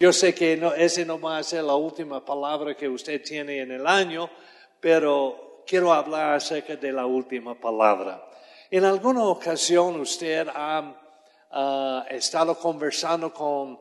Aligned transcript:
Yo 0.00 0.12
sé 0.12 0.32
que 0.32 0.56
no, 0.56 0.72
ese 0.74 1.04
no 1.04 1.20
va 1.20 1.38
a 1.38 1.42
ser 1.42 1.64
la 1.64 1.74
última 1.74 2.24
palabra 2.24 2.76
que 2.76 2.88
usted 2.88 3.20
tiene 3.20 3.58
en 3.58 3.72
el 3.72 3.84
año, 3.84 4.30
pero 4.78 5.64
quiero 5.66 5.92
hablar 5.92 6.34
acerca 6.34 6.76
de 6.76 6.92
la 6.92 7.04
última 7.04 7.58
palabra. 7.58 8.24
En 8.70 8.84
alguna 8.84 9.24
ocasión 9.24 9.98
usted 9.98 10.46
ha 10.54 12.04
estado 12.10 12.56
conversando 12.56 13.34
con 13.34 13.80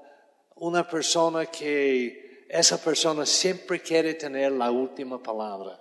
una 0.55 0.87
persona 0.87 1.45
que 1.45 2.45
esa 2.49 2.81
persona 2.81 3.23
siempre 3.23 3.79
quiere 3.79 4.15
tener 4.15 4.53
la 4.53 4.71
última 4.71 5.21
palabra. 5.21 5.79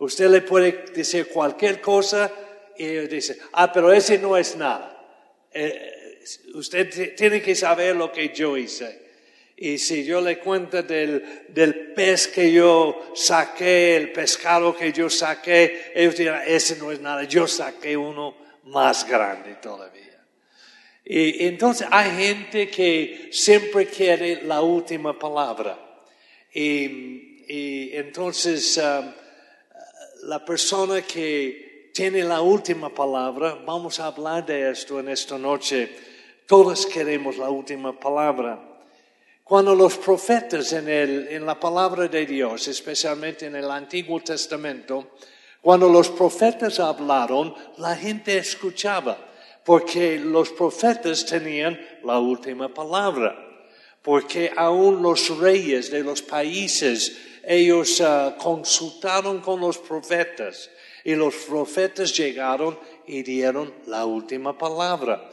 Usted 0.00 0.28
le 0.28 0.42
puede 0.42 0.84
decir 0.92 1.30
cualquier 1.30 1.80
cosa 1.80 2.30
y 2.76 2.84
dice, 3.06 3.38
ah, 3.52 3.72
pero 3.72 3.90
ese 3.90 4.18
no 4.18 4.36
es 4.36 4.54
nada. 4.54 4.94
Eh, 5.50 6.20
usted 6.54 7.14
tiene 7.16 7.40
que 7.40 7.54
saber 7.54 7.96
lo 7.96 8.12
que 8.12 8.34
yo 8.34 8.54
hice. 8.54 9.07
Y 9.60 9.78
si 9.78 10.04
yo 10.04 10.20
le 10.20 10.38
cuento 10.38 10.84
del, 10.84 11.46
del, 11.48 11.92
pez 11.92 12.28
que 12.28 12.52
yo 12.52 13.10
saqué, 13.12 13.96
el 13.96 14.12
pescado 14.12 14.76
que 14.76 14.92
yo 14.92 15.10
saqué, 15.10 15.90
ellos 15.96 16.16
dirán, 16.16 16.42
ese 16.46 16.76
no 16.76 16.92
es 16.92 17.00
nada, 17.00 17.24
yo 17.24 17.48
saqué 17.48 17.96
uno 17.96 18.36
más 18.66 19.04
grande 19.08 19.56
todavía. 19.56 20.24
Y 21.04 21.44
entonces 21.44 21.88
hay 21.90 22.10
gente 22.12 22.70
que 22.70 23.30
siempre 23.32 23.86
quiere 23.86 24.42
la 24.42 24.60
última 24.60 25.18
palabra. 25.18 25.76
Y, 26.54 27.44
y 27.48 27.96
entonces 27.96 28.76
um, 28.76 29.10
la 30.28 30.44
persona 30.44 31.02
que 31.02 31.90
tiene 31.92 32.22
la 32.22 32.42
última 32.42 32.94
palabra, 32.94 33.58
vamos 33.66 33.98
a 33.98 34.06
hablar 34.06 34.46
de 34.46 34.70
esto 34.70 35.00
en 35.00 35.08
esta 35.08 35.36
noche. 35.36 35.90
Todos 36.46 36.86
queremos 36.86 37.38
la 37.38 37.50
última 37.50 37.98
palabra. 37.98 38.67
Cuando 39.48 39.74
los 39.74 39.96
profetas 39.96 40.74
en, 40.74 40.90
el, 40.90 41.28
en 41.28 41.46
la 41.46 41.58
palabra 41.58 42.06
de 42.06 42.26
Dios, 42.26 42.68
especialmente 42.68 43.46
en 43.46 43.56
el 43.56 43.70
Antiguo 43.70 44.20
Testamento, 44.20 45.12
cuando 45.62 45.88
los 45.88 46.10
profetas 46.10 46.78
hablaron, 46.78 47.54
la 47.78 47.96
gente 47.96 48.36
escuchaba, 48.36 49.16
porque 49.64 50.18
los 50.18 50.50
profetas 50.50 51.24
tenían 51.24 51.80
la 52.04 52.18
última 52.18 52.68
palabra, 52.74 53.34
porque 54.02 54.52
aún 54.54 55.02
los 55.02 55.38
reyes 55.38 55.90
de 55.90 56.04
los 56.04 56.20
países, 56.20 57.16
ellos 57.42 58.00
uh, 58.00 58.36
consultaron 58.36 59.40
con 59.40 59.60
los 59.60 59.78
profetas 59.78 60.68
y 61.04 61.14
los 61.14 61.34
profetas 61.34 62.14
llegaron 62.14 62.78
y 63.06 63.22
dieron 63.22 63.72
la 63.86 64.04
última 64.04 64.58
palabra. 64.58 65.26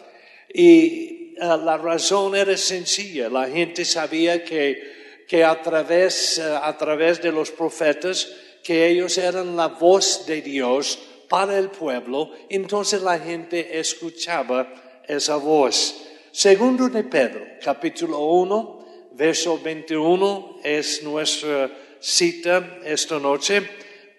Y 0.54 1.15
Ah, 1.40 1.58
la 1.58 1.78
razón 1.78 2.36
era 2.36 2.56
sencilla. 2.58 3.30
La 3.30 3.48
gente 3.48 3.84
sabía 3.84 4.44
que, 4.44 5.24
que 5.28 5.44
a, 5.44 5.62
través, 5.62 6.40
ah, 6.40 6.68
a 6.68 6.78
través 6.78 7.22
de 7.22 7.32
los 7.32 7.52
profetas, 7.52 8.28
que 8.64 8.88
ellos 8.88 9.18
eran 9.18 9.56
la 9.56 9.68
voz 9.68 10.26
de 10.26 10.42
Dios 10.42 10.98
para 11.30 11.58
el 11.58 11.70
pueblo, 11.70 12.32
entonces 12.50 13.02
la 13.02 13.20
gente 13.20 13.80
escuchaba 13.80 15.02
esa 15.08 15.36
voz. 15.36 16.02
Segundo 16.32 16.90
de 16.90 17.04
Pedro, 17.04 17.46
capítulo 17.64 18.20
1, 18.20 19.12
verso 19.14 19.60
21, 19.62 20.60
es 20.64 21.04
nuestra 21.04 21.70
cita 22.00 22.80
esta 22.84 23.20
noche 23.20 23.62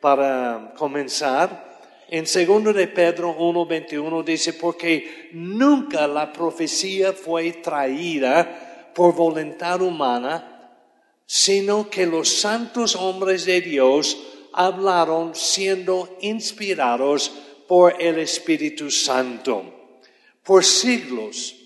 para 0.01 0.73
comenzar. 0.77 1.76
En 2.09 2.27
segundo 2.27 2.73
de 2.73 2.87
Pedro 2.87 3.35
1:21 3.37 4.23
dice, 4.23 4.53
porque 4.53 5.31
nunca 5.33 6.07
la 6.07 6.33
profecía 6.33 7.13
fue 7.13 7.53
traída 7.55 8.93
por 8.95 9.15
voluntad 9.15 9.83
humana, 9.83 10.71
sino 11.27 11.91
que 11.91 12.07
los 12.07 12.29
santos 12.29 12.95
hombres 12.95 13.45
de 13.45 13.61
Dios 13.61 14.17
hablaron 14.53 15.35
siendo 15.35 16.17
inspirados 16.21 17.33
por 17.67 18.01
el 18.01 18.20
Espíritu 18.20 18.91
Santo. 18.91 19.64
Por 20.45 20.64
siglos, 20.64 21.57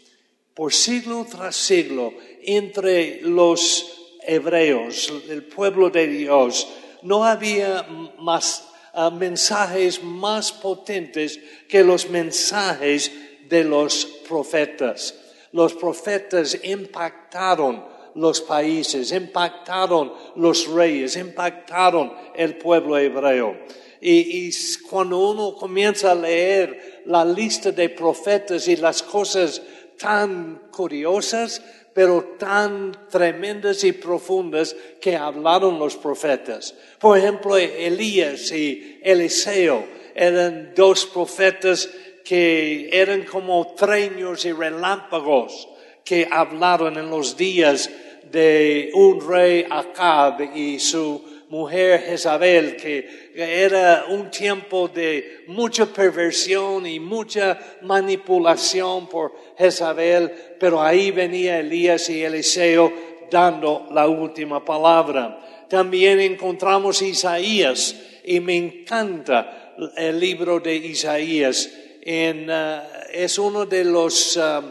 por 0.55 0.73
siglo 0.73 1.27
tras 1.31 1.55
siglo, 1.55 2.15
entre 2.43 3.21
los 3.21 4.17
hebreos, 4.27 5.13
el 5.29 5.45
pueblo 5.45 5.91
de 5.91 6.07
Dios, 6.07 6.67
no 7.03 7.25
había 7.25 7.87
más 8.19 8.70
mensajes 9.13 10.03
más 10.03 10.53
potentes 10.53 11.39
que 11.69 11.85
los 11.85 12.09
mensajes 12.09 13.11
de 13.49 13.65
los 13.65 14.05
profetas. 14.29 15.15
Los 15.53 15.75
profetas 15.75 16.59
impactaron 16.63 17.85
los 18.15 18.41
países, 18.41 19.13
impactaron 19.13 20.13
los 20.37 20.69
reyes, 20.69 21.17
impactaron 21.17 22.13
el 22.35 22.57
pueblo 22.57 22.99
hebreo. 22.99 23.57
Y, 24.01 24.51
cuando 24.89 25.19
uno 25.19 25.55
comienza 25.55 26.13
a 26.13 26.15
leer 26.15 27.03
la 27.07 27.25
lista 27.25 27.71
de 27.71 27.91
profetas 27.91 28.67
y 28.67 28.77
las 28.77 29.03
cosas 29.03 29.61
tan 29.99 30.69
curiosas, 30.71 31.63
pero 31.93 32.37
tan 32.39 33.09
tremendas 33.11 33.85
y 33.85 33.93
profundas 33.93 34.77
que 35.01 35.17
hablaron 35.17 35.79
los 35.79 35.97
profetas. 35.97 36.75
Por 36.99 37.19
ejemplo, 37.19 37.57
Elías 37.57 38.53
y 38.53 39.01
Eliseo 39.03 39.85
eran 40.15 40.73
dos 40.75 41.07
profetas 41.07 41.89
que 42.25 42.91
eran 42.93 43.25
como 43.25 43.75
treños 43.75 44.45
y 44.45 44.53
relámpagos 44.53 45.69
que 46.05 46.29
hablaron 46.31 46.97
en 46.97 47.11
los 47.11 47.37
días 47.37 47.91
de 48.31 48.91
un 48.95 49.27
rey 49.29 49.67
Acab 49.69 50.57
y 50.57 50.79
su 50.79 51.40
mujer 51.51 52.01
Jezabel, 52.03 52.77
que 52.77 53.31
era 53.35 54.05
un 54.09 54.31
tiempo 54.31 54.89
de 54.89 55.45
mucha 55.49 55.85
perversión 55.87 56.87
y 56.87 57.01
mucha 57.01 57.59
manipulación 57.83 59.09
por 59.09 59.35
Jezabel, 59.59 60.31
pero 60.59 60.81
ahí 60.81 61.11
venía 61.11 61.59
Elías 61.59 62.09
y 62.09 62.23
Eliseo 62.23 62.93
dando 63.31 63.89
la 63.93 64.07
última 64.07 64.65
palabra. 64.65 65.67
También 65.69 66.21
encontramos 66.21 67.03
Isaías 67.03 67.97
y 68.25 68.39
me 68.41 68.57
encanta 68.57 69.75
el 69.97 70.21
libro 70.21 70.61
de 70.61 70.77
Isaías. 70.77 71.69
En, 72.03 72.49
uh, 72.49 72.81
es 73.13 73.39
uno 73.39 73.67
de 73.67 73.85
los 73.85 74.37
uh, 74.37 74.63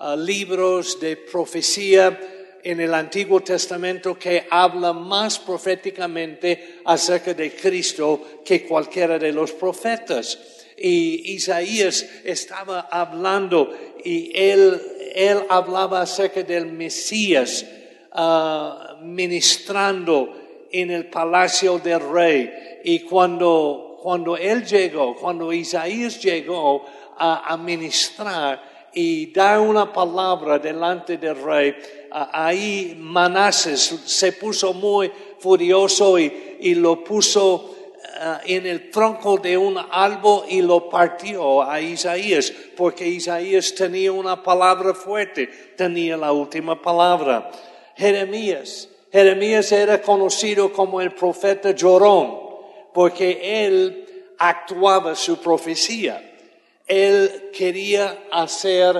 uh, 0.00 0.16
libros 0.16 1.00
de 1.00 1.16
profecía 1.16 2.18
en 2.66 2.80
el 2.80 2.94
Antiguo 2.94 3.42
Testamento 3.42 4.18
que 4.18 4.48
habla 4.50 4.92
más 4.92 5.38
proféticamente 5.38 6.80
acerca 6.84 7.32
de 7.32 7.54
Cristo 7.54 8.40
que 8.44 8.66
cualquiera 8.66 9.20
de 9.20 9.30
los 9.30 9.52
profetas. 9.52 10.36
Y 10.76 11.34
Isaías 11.34 12.04
estaba 12.24 12.88
hablando 12.90 13.72
y 14.04 14.32
él, 14.34 14.82
él 15.14 15.44
hablaba 15.48 16.00
acerca 16.00 16.42
del 16.42 16.66
Mesías 16.66 17.64
uh, 18.12 19.00
ministrando 19.00 20.66
en 20.72 20.90
el 20.90 21.06
palacio 21.06 21.78
del 21.78 22.00
rey. 22.00 22.80
Y 22.82 22.98
cuando, 23.00 24.00
cuando 24.02 24.36
él 24.36 24.66
llegó, 24.66 25.14
cuando 25.14 25.52
Isaías 25.52 26.20
llegó 26.20 26.84
a, 27.16 27.52
a 27.52 27.56
ministrar 27.56 28.75
y 28.98 29.26
dar 29.26 29.60
una 29.60 29.92
palabra 29.92 30.58
delante 30.58 31.18
del 31.18 31.36
rey, 31.42 31.76
ahí 32.10 32.96
Manases 32.98 33.94
se 34.06 34.32
puso 34.32 34.72
muy 34.72 35.12
furioso 35.38 36.18
y, 36.18 36.74
lo 36.76 37.04
puso 37.04 37.76
eh, 38.02 38.56
en 38.56 38.66
el 38.66 38.90
tronco 38.90 39.36
de 39.36 39.58
un 39.58 39.76
árbol 39.90 40.44
y 40.48 40.62
lo 40.62 40.88
partió 40.88 41.62
a 41.62 41.78
Isaías, 41.78 42.50
porque 42.74 43.06
Isaías 43.06 43.74
tenía 43.74 44.10
una 44.12 44.42
palabra 44.42 44.94
fuerte, 44.94 45.46
tenía 45.76 46.16
la 46.16 46.32
última 46.32 46.80
palabra. 46.80 47.50
Jeremías, 47.96 48.88
Jeremías 49.12 49.70
era 49.72 50.00
conocido 50.00 50.72
como 50.72 51.02
el 51.02 51.12
profeta 51.12 51.72
llorón, 51.72 52.34
porque 52.94 53.66
él 53.66 54.32
actuaba 54.38 55.14
su 55.14 55.38
profecía. 55.38 56.25
Él 56.86 57.50
quería 57.52 58.26
hacer 58.30 58.96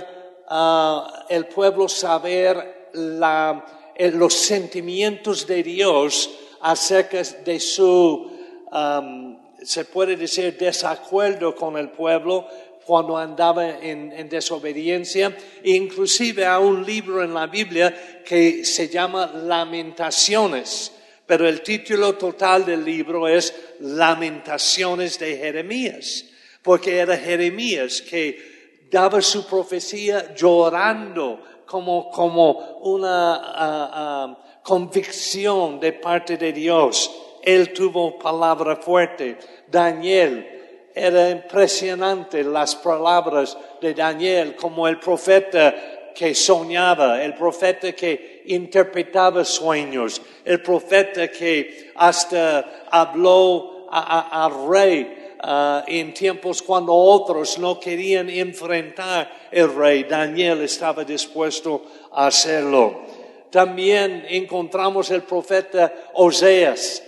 uh, 0.50 1.02
el 1.28 1.46
pueblo 1.46 1.88
saber 1.88 2.88
la, 2.92 3.64
eh, 3.94 4.10
los 4.10 4.34
sentimientos 4.34 5.46
de 5.46 5.62
Dios 5.62 6.30
acerca 6.60 7.22
de 7.22 7.60
su, 7.60 8.30
um, 8.72 9.38
se 9.62 9.84
puede 9.84 10.16
decir, 10.16 10.56
desacuerdo 10.58 11.54
con 11.54 11.76
el 11.76 11.90
pueblo 11.90 12.46
cuando 12.84 13.16
andaba 13.16 13.78
en, 13.78 14.12
en, 14.12 14.28
desobediencia. 14.28 15.36
Inclusive 15.64 16.46
hay 16.46 16.62
un 16.62 16.84
libro 16.84 17.22
en 17.22 17.34
la 17.34 17.46
Biblia 17.46 18.22
que 18.24 18.64
se 18.64 18.88
llama 18.88 19.26
Lamentaciones, 19.26 20.92
pero 21.26 21.48
el 21.48 21.62
título 21.62 22.14
total 22.14 22.64
del 22.64 22.84
libro 22.84 23.28
es 23.28 23.54
Lamentaciones 23.80 25.18
de 25.18 25.36
Jeremías, 25.36 26.24
porque 26.66 26.98
era 26.98 27.16
Jeremías 27.16 28.02
que 28.02 28.88
daba 28.90 29.22
su 29.22 29.46
profecía 29.46 30.34
llorando 30.34 31.40
como, 31.64 32.10
como 32.10 32.80
una 32.82 33.36
ah, 33.36 33.90
ah, 33.94 34.38
convicción 34.64 35.78
de 35.78 35.92
parte 35.92 36.36
de 36.36 36.52
Dios. 36.52 37.08
Él 37.40 37.72
tuvo 37.72 38.18
palabra 38.18 38.74
fuerte. 38.74 39.38
Daniel, 39.68 40.90
era 40.92 41.30
impresionante 41.30 42.42
las 42.42 42.74
palabras 42.74 43.56
de 43.80 43.94
Daniel 43.94 44.56
como 44.56 44.88
el 44.88 44.98
profeta 44.98 45.72
que 46.16 46.34
soñaba, 46.34 47.22
el 47.22 47.34
profeta 47.34 47.92
que 47.92 48.42
interpretaba 48.46 49.44
sueños, 49.44 50.20
el 50.44 50.60
profeta 50.62 51.28
que 51.28 51.92
hasta 51.94 52.86
habló 52.90 53.86
al 53.88 54.69
rey 54.69 55.25
uh, 55.46 55.82
en 55.87 56.12
tiempos 56.12 56.60
cuando 56.60 56.93
otros 56.93 57.58
no 57.58 57.78
querían 57.78 58.28
enfrentar 58.28 59.31
el 59.52 59.72
rey. 59.75 60.04
Daniel 60.04 60.62
estaba 60.62 61.04
dispuesto 61.04 61.82
a 62.12 62.26
hacerlo. 62.26 63.02
También 63.50 64.26
encontramos 64.28 65.10
el 65.10 65.22
profeta 65.22 65.93
Oseas. 66.14 67.02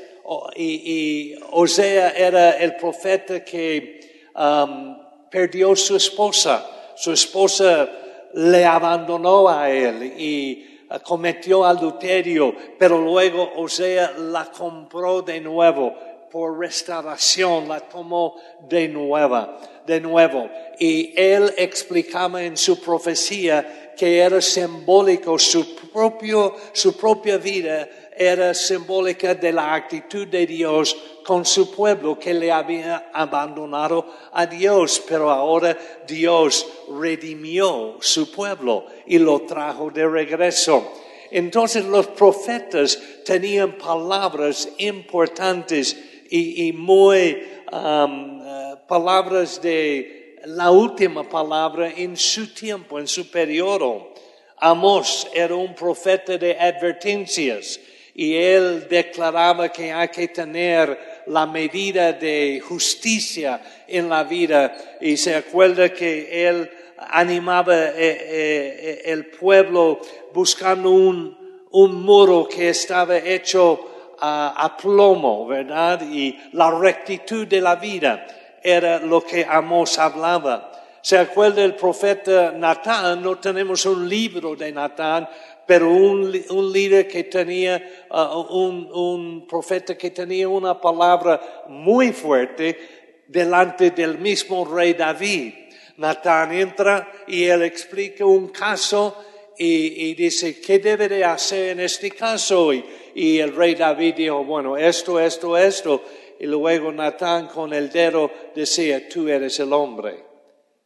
Y, 0.57 1.33
y 1.35 1.39
Osea 1.53 2.11
era 2.11 2.51
el 2.59 2.77
profeta 2.77 3.43
que 3.43 4.29
um, 4.37 4.97
perdió 5.31 5.75
su 5.75 5.97
esposa. 5.97 6.67
Su 6.97 7.13
esposa 7.13 7.89
le 8.35 8.65
abandonó 8.65 9.49
a 9.49 9.71
él 9.71 10.13
y 10.19 10.85
uh, 10.91 10.99
cometió 11.03 11.65
adulterio, 11.65 12.55
pero 12.79 12.99
luego 12.99 13.53
Osea 13.57 14.13
la 14.19 14.45
compró 14.53 15.23
de 15.23 15.41
nuevo 15.41 15.95
por 16.31 16.59
restauración, 16.59 17.69
la 17.69 17.81
tomó 17.81 18.37
de 18.69 18.89
nuevo, 18.89 19.59
de 19.87 20.01
nuevo. 20.01 20.49
Y 20.79 21.13
él 21.17 21.53
explicaba 21.57 22.43
en 22.43 22.57
su 22.57 22.81
profecía 22.81 23.95
que 23.97 24.19
era 24.19 24.41
simbólico, 24.41 25.39
su 25.39 25.75
propio, 25.93 26.55
su 26.73 26.97
propia 26.97 27.37
vida 27.37 27.89
era 28.17 28.55
simbólica 28.55 29.35
de 29.35 29.53
la 29.53 29.75
actitud 29.75 30.27
de 30.27 30.47
Dios 30.47 30.97
con 31.25 31.45
su 31.45 31.71
pueblo 31.71 32.19
que 32.19 32.33
le 32.33 32.51
había 32.51 33.11
abandonado 33.13 34.07
a 34.33 34.47
Dios, 34.47 35.03
pero 35.07 35.31
ahora 35.31 35.77
Dios 36.07 36.67
redimió 37.01 37.97
su 38.01 38.31
pueblo 38.31 38.87
y 39.07 39.19
lo 39.19 39.43
trajo 39.43 39.91
de 39.91 40.07
regreso. 40.07 40.93
Entonces 41.31 41.85
los 41.85 42.07
profetas 42.09 42.99
tenían 43.25 43.77
palabras 43.79 44.69
importantes 44.79 45.97
y, 46.31 46.73
muy 46.73 47.43
um, 47.73 48.41
uh, 48.41 48.77
palabras 48.87 49.61
de 49.63 50.37
la 50.45 50.71
última 50.71 51.29
palabra 51.29 51.91
en 51.97 52.17
su 52.17 52.53
tiempo, 52.53 52.99
en 52.99 53.09
su 53.09 53.31
periodo. 53.31 54.15
Amos 54.57 55.29
era 55.33 55.55
un 55.55 55.75
profeta 55.75 56.37
de 56.37 56.59
advertencias 56.59 57.81
y 58.15 58.35
él 58.35 58.89
declaraba 58.89 59.69
que 59.69 59.93
hay 59.93 60.09
que 60.09 60.29
tener 60.29 61.23
la 61.27 61.47
medida 61.47 62.13
de 62.13 62.61
justicia 62.67 63.61
en 63.87 64.09
la 64.09 64.25
vida 64.25 64.77
y 65.01 65.17
se 65.17 65.37
acuerda 65.37 65.93
que 65.93 66.49
él 66.49 66.69
animaba 66.97 67.77
eh, 67.77 67.93
eh, 67.97 69.03
el 69.05 69.27
pueblo 69.27 70.01
buscando 70.35 70.91
un, 70.91 71.37
un 71.71 72.03
muro 72.03 72.49
que 72.49 72.71
estaba 72.71 73.19
hecho 73.19 73.98
a, 74.21 74.77
plomo, 74.81 75.47
¿verdad? 75.47 76.03
Y 76.03 76.39
la 76.53 76.71
rectitud 76.71 77.47
de 77.47 77.61
la 77.61 77.77
vida 77.77 78.27
era 78.63 78.99
lo 78.99 79.23
que 79.23 79.47
Amos 79.49 79.99
hablaba. 79.99 80.73
¿Se 81.01 81.17
acuerda 81.17 81.65
el 81.65 81.75
profeta 81.75 82.53
Natán? 82.53 83.23
No 83.23 83.39
tenemos 83.39 83.87
un 83.87 84.09
libro 84.09 84.57
de 84.57 84.73
Natán, 84.73 85.29
pero 85.67 85.91
un, 85.91 86.35
un 86.51 86.73
líder 86.73 87.07
que 87.07 87.25
tenía, 87.25 88.07
uh, 88.11 88.41
un, 88.57 88.91
un 88.93 89.47
profeta 89.47 89.97
que 89.97 90.11
tenía 90.11 90.49
una 90.49 90.81
palabra 90.81 91.65
muy 91.69 92.13
fuerte 92.13 93.25
delante 93.27 93.91
del 93.91 94.19
mismo 94.19 94.65
rey 94.65 94.95
David. 94.95 95.55
Natán 95.99 96.53
entra 96.53 97.11
y 97.27 97.45
él 97.45 97.63
explica 97.63 98.25
un 98.25 98.49
caso 98.49 99.17
y, 99.59 100.11
y 100.11 100.15
dice, 100.15 100.61
¿qué 100.61 100.79
debe 100.79 101.09
de 101.09 101.25
hacer 101.25 101.71
en 101.71 101.81
este 101.81 102.13
caso? 102.13 102.73
Y, 102.73 102.85
y 103.15 103.39
el 103.41 103.55
rey 103.55 103.75
David 103.75 104.15
dijo, 104.15 104.45
bueno, 104.45 104.77
esto, 104.77 105.19
esto, 105.19 105.57
esto. 105.59 106.03
Y 106.39 106.47
luego 106.47 106.93
Natán 106.93 107.49
con 107.49 107.73
el 107.73 107.91
dedo 107.91 108.31
decía, 108.55 109.09
tú 109.09 109.29
eres 109.29 109.59
el 109.59 109.73
hombre. 109.73 110.25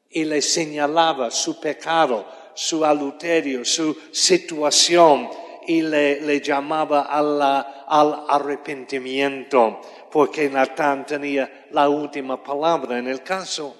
Y 0.08 0.24
le 0.24 0.40
señalaba 0.40 1.30
su 1.30 1.60
pecado, 1.60 2.26
su 2.54 2.84
adulterio, 2.84 3.64
su 3.64 3.94
situación 4.10 5.28
y 5.66 5.82
le, 5.82 6.22
le 6.22 6.40
llamaba 6.40 7.02
al 7.02 8.24
arrepentimiento, 8.28 9.80
porque 10.10 10.48
Natán 10.48 11.06
tenía 11.06 11.66
la 11.70 11.88
última 11.88 12.42
palabra 12.42 12.98
en 12.98 13.08
el 13.08 13.22
caso. 13.22 13.76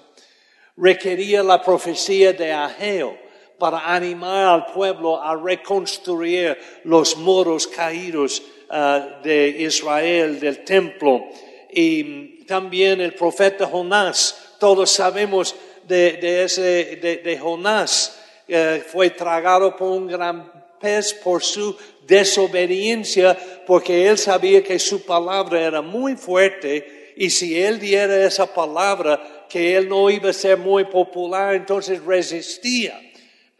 Requería 0.77 1.43
la 1.43 1.61
profecía 1.61 2.33
de 2.33 2.51
Ageo 2.51 3.22
para 3.63 3.95
animar 3.95 4.45
al 4.45 4.65
pueblo 4.65 5.23
a 5.23 5.37
reconstruir 5.37 6.57
los 6.83 7.15
muros 7.15 7.65
caídos 7.65 8.43
uh, 8.69 9.23
de 9.23 9.55
Israel, 9.57 10.37
del 10.37 10.65
templo. 10.65 11.29
Y 11.71 12.43
también 12.43 12.99
el 12.99 13.13
profeta 13.13 13.65
Jonás, 13.65 14.55
todos 14.59 14.91
sabemos 14.91 15.55
de, 15.87 16.43
ese, 16.43 16.97
de, 16.97 17.21
de 17.23 17.39
Jonás, 17.39 18.19
uh, 18.49 18.81
fue 18.85 19.11
tragado 19.11 19.77
por 19.77 19.91
un 19.91 20.07
gran 20.07 20.51
pez 20.81 21.13
por 21.13 21.41
su 21.41 21.73
desobediencia, 22.05 23.37
porque 23.65 24.09
él 24.09 24.17
sabía 24.17 24.61
que 24.61 24.77
su 24.77 25.05
palabra 25.05 25.61
era 25.61 25.81
muy 25.81 26.17
fuerte 26.17 27.13
y 27.15 27.29
si 27.29 27.57
él 27.57 27.79
diera 27.79 28.25
esa 28.25 28.45
palabra, 28.45 29.45
que 29.47 29.77
él 29.77 29.87
no 29.87 30.09
iba 30.09 30.31
a 30.31 30.33
ser 30.33 30.57
muy 30.57 30.83
popular, 30.83 31.55
entonces 31.55 32.03
resistía. 32.03 32.99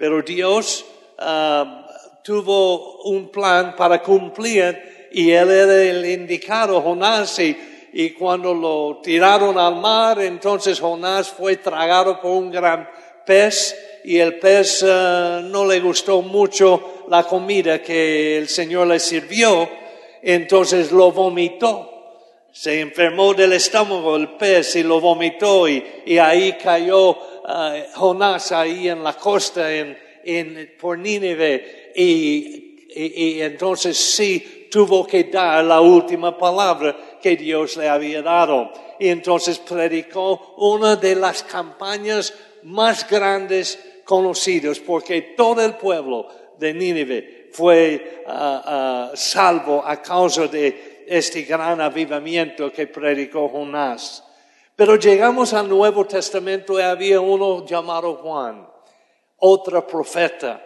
Pero 0.04 0.22
Dios 0.22 0.84
um, 1.18 1.86
tuvo 2.22 3.04
un 3.04 3.30
plan 3.30 3.74
para 3.74 4.04
cumplir 4.04 5.08
y 5.14 5.32
él 5.32 5.50
era 5.50 5.82
el 5.82 6.06
indicado, 6.06 6.82
Jonás, 6.82 7.40
y, 7.40 8.10
cuando 8.10 8.54
lo 8.54 9.00
tiraron 9.02 9.58
al 9.58 9.78
mar, 9.78 10.20
entonces 10.20 10.78
Jonás 10.78 11.30
fue 11.30 11.56
tragado 11.56 12.20
por 12.20 12.32
un 12.32 12.52
gran 12.52 12.86
pez 13.26 14.02
y 14.04 14.18
el 14.18 14.40
pez 14.40 14.84
uh, 14.84 15.40
no 15.42 15.66
le 15.66 15.80
gustó 15.80 16.22
mucho 16.22 17.06
la 17.08 17.24
comida 17.24 17.82
que 17.82 18.38
el 18.38 18.50
Señor 18.50 18.88
le 18.88 19.00
sirvió, 19.00 19.70
entonces 20.22 20.92
lo 20.92 21.14
vomitó. 21.14 21.92
Se 22.52 22.82
enfermó 22.82 23.34
del 23.34 23.54
estómago 23.54 24.18
el 24.18 24.32
pez 24.36 24.76
y 24.76 24.84
lo 24.84 25.00
vomitó 25.00 25.66
y, 25.70 25.82
y 26.06 26.18
ahí 26.18 26.58
cayó 26.62 27.18
uh, 27.44 27.98
Jonás 28.00 28.52
ahí 28.52 28.90
en 28.90 29.04
la 29.04 29.14
costa 29.14 29.74
en, 29.74 29.98
en, 30.24 30.74
por 30.80 30.98
Nínive 30.98 31.92
y, 31.96 32.88
y, 32.96 33.04
y 33.06 33.42
entonces 33.42 33.98
sí 33.98 34.68
tuvo 34.72 35.06
que 35.06 35.26
dar 35.26 35.64
la 35.64 35.82
última 35.82 36.38
palabra 36.38 37.20
que 37.22 37.36
Dios 37.36 37.78
le 37.78 37.88
había 37.88 38.22
dado. 38.22 38.72
Y 39.00 39.10
entonces 39.10 39.60
predicó 39.60 40.56
una 40.58 40.96
de 40.96 41.16
las 41.16 41.44
campañas 41.44 42.34
más 42.64 43.08
grandes 43.10 43.80
conocidas 44.04 44.80
porque 44.80 45.22
todo 45.38 45.64
el 45.64 45.76
pueblo 45.76 46.28
de 46.58 46.74
Nínive 46.74 47.50
fue 47.52 48.24
uh, 48.26 48.32
uh, 48.32 49.16
salvo 49.16 49.84
a 49.86 50.02
causa 50.02 50.48
de 50.48 51.06
este 51.08 51.44
gran 51.44 51.80
avivamiento 51.82 52.72
que 52.72 52.88
predicó 52.88 53.50
Jonás. 53.50 54.23
Pero 54.76 54.96
llegamos 54.96 55.54
al 55.54 55.70
Nuevo 55.70 56.06
Testamento 56.06 56.80
y 56.80 56.82
había 56.82 57.22
uno 57.22 57.64
llamado 57.64 58.16
Juan, 58.16 58.68
otro 59.38 59.86
profeta. 59.86 60.66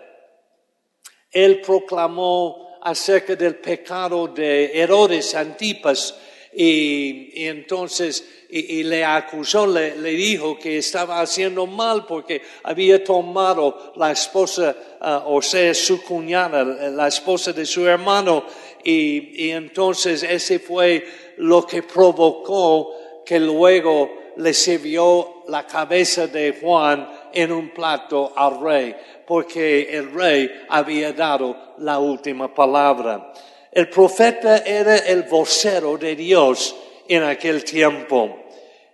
Él 1.29 1.59
proclamó 1.59 2.77
acerca 2.81 3.35
del 3.35 3.55
pecado 3.57 4.27
de 4.27 4.71
Herodes 4.79 5.35
Antipas 5.35 6.15
y, 6.53 7.45
entonces 7.45 8.25
y, 8.49 8.83
le 8.83 9.03
acusó, 9.03 9.67
le, 9.67 9.93
dijo 10.11 10.57
que 10.57 10.77
estaba 10.77 11.19
haciendo 11.19 11.67
mal 11.67 12.05
porque 12.05 12.41
había 12.63 13.03
tomado 13.03 13.91
la 13.97 14.11
esposa, 14.11 14.73
uh, 15.01 15.35
o 15.35 15.41
sea, 15.41 15.73
su 15.73 16.01
cuñada, 16.01 16.63
la 16.63 17.09
esposa 17.09 17.51
de 17.51 17.65
su 17.65 17.85
hermano, 17.85 18.45
y, 18.85 19.47
y 19.47 19.51
entonces 19.51 20.23
ese 20.23 20.59
fue 20.59 21.05
lo 21.37 21.67
que 21.67 21.83
provocó 21.83 22.95
que 23.27 23.41
luego 23.41 24.31
le 24.37 24.53
sirvió 24.53 25.43
la 25.49 25.67
cabeza 25.67 26.27
de 26.27 26.57
Juan 26.61 27.09
en 27.33 27.51
un 27.51 27.71
plato 27.71 28.31
al 28.33 28.61
rey, 28.61 28.95
porque 29.25 29.89
el 29.97 30.13
rey 30.13 30.49
había 30.69 31.11
dado 31.11 31.73
la 31.79 31.99
última 31.99 32.53
palabra. 32.53 33.33
El 33.69 33.89
profeta 33.89 34.59
era 34.59 34.95
el 34.95 35.23
vocero 35.23 35.97
de 35.97 36.15
Dios 36.15 36.73
en 37.09 37.23
aquel 37.23 37.65
tiempo. 37.65 38.45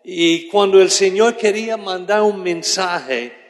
Y 0.03 0.47
cuando 0.47 0.81
el 0.81 0.89
Señor 0.89 1.37
quería 1.37 1.77
mandar 1.77 2.23
un 2.23 2.41
mensaje, 2.41 3.43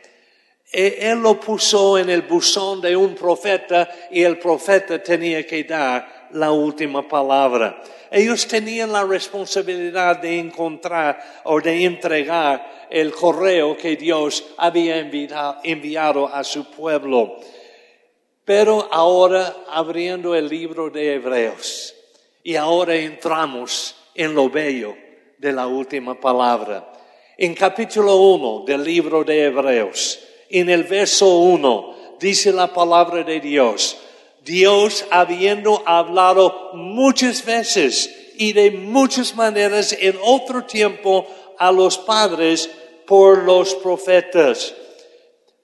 E- 0.69 0.97
Él 0.99 1.19
lo 1.19 1.39
puso 1.39 1.97
en 1.97 2.09
el 2.09 2.23
buzón 2.23 2.81
de 2.81 2.95
un 2.97 3.15
profeta 3.15 3.89
y 4.11 4.23
el 4.23 4.37
profeta 4.37 5.01
tenía 5.01 5.45
que 5.45 5.63
dar 5.63 6.27
la 6.31 6.51
última 6.51 7.07
palabra. 7.07 7.81
Ellos 8.13 8.47
tenían 8.47 8.91
la 8.91 9.03
responsabilidad 9.03 10.17
de 10.19 10.37
encontrar 10.37 11.41
o 11.45 11.59
de 11.59 11.83
entregar 11.83 12.87
el 12.91 13.11
correo 13.11 13.75
que 13.75 13.95
Dios 13.95 14.45
había 14.55 14.99
envia- 14.99 15.57
enviado 15.63 16.27
a 16.27 16.43
su 16.43 16.69
pueblo. 16.69 17.37
Pero 18.45 18.87
ahora 18.91 19.55
abriendo 19.67 20.35
el 20.35 20.47
libro 20.47 20.91
de 20.91 21.15
Hebreos 21.15 21.95
y 22.43 22.55
ahora 22.55 22.93
entramos 22.95 23.95
en 24.13 24.35
lo 24.35 24.47
bello 24.47 24.95
de 25.39 25.51
la 25.51 25.65
última 25.65 26.13
palabra. 26.19 26.93
En 27.35 27.55
capítulo 27.55 28.15
1 28.17 28.63
del 28.67 28.83
libro 28.83 29.23
de 29.23 29.45
Hebreos, 29.45 30.19
en 30.51 30.69
el 30.69 30.83
verso 30.83 31.39
1, 31.39 32.17
dice 32.19 32.51
la 32.53 32.71
palabra 32.71 33.23
de 33.23 33.39
Dios, 33.39 33.97
Dios 34.43 35.05
habiendo 35.09 35.83
hablado 35.85 36.71
muchas 36.73 37.45
veces 37.45 38.13
y 38.35 38.53
de 38.53 38.71
muchas 38.71 39.35
maneras 39.35 39.95
en 39.97 40.17
otro 40.21 40.65
tiempo 40.65 41.27
a 41.57 41.71
los 41.71 41.97
padres 41.97 42.69
por 43.05 43.43
los 43.43 43.75
profetas. 43.75 44.73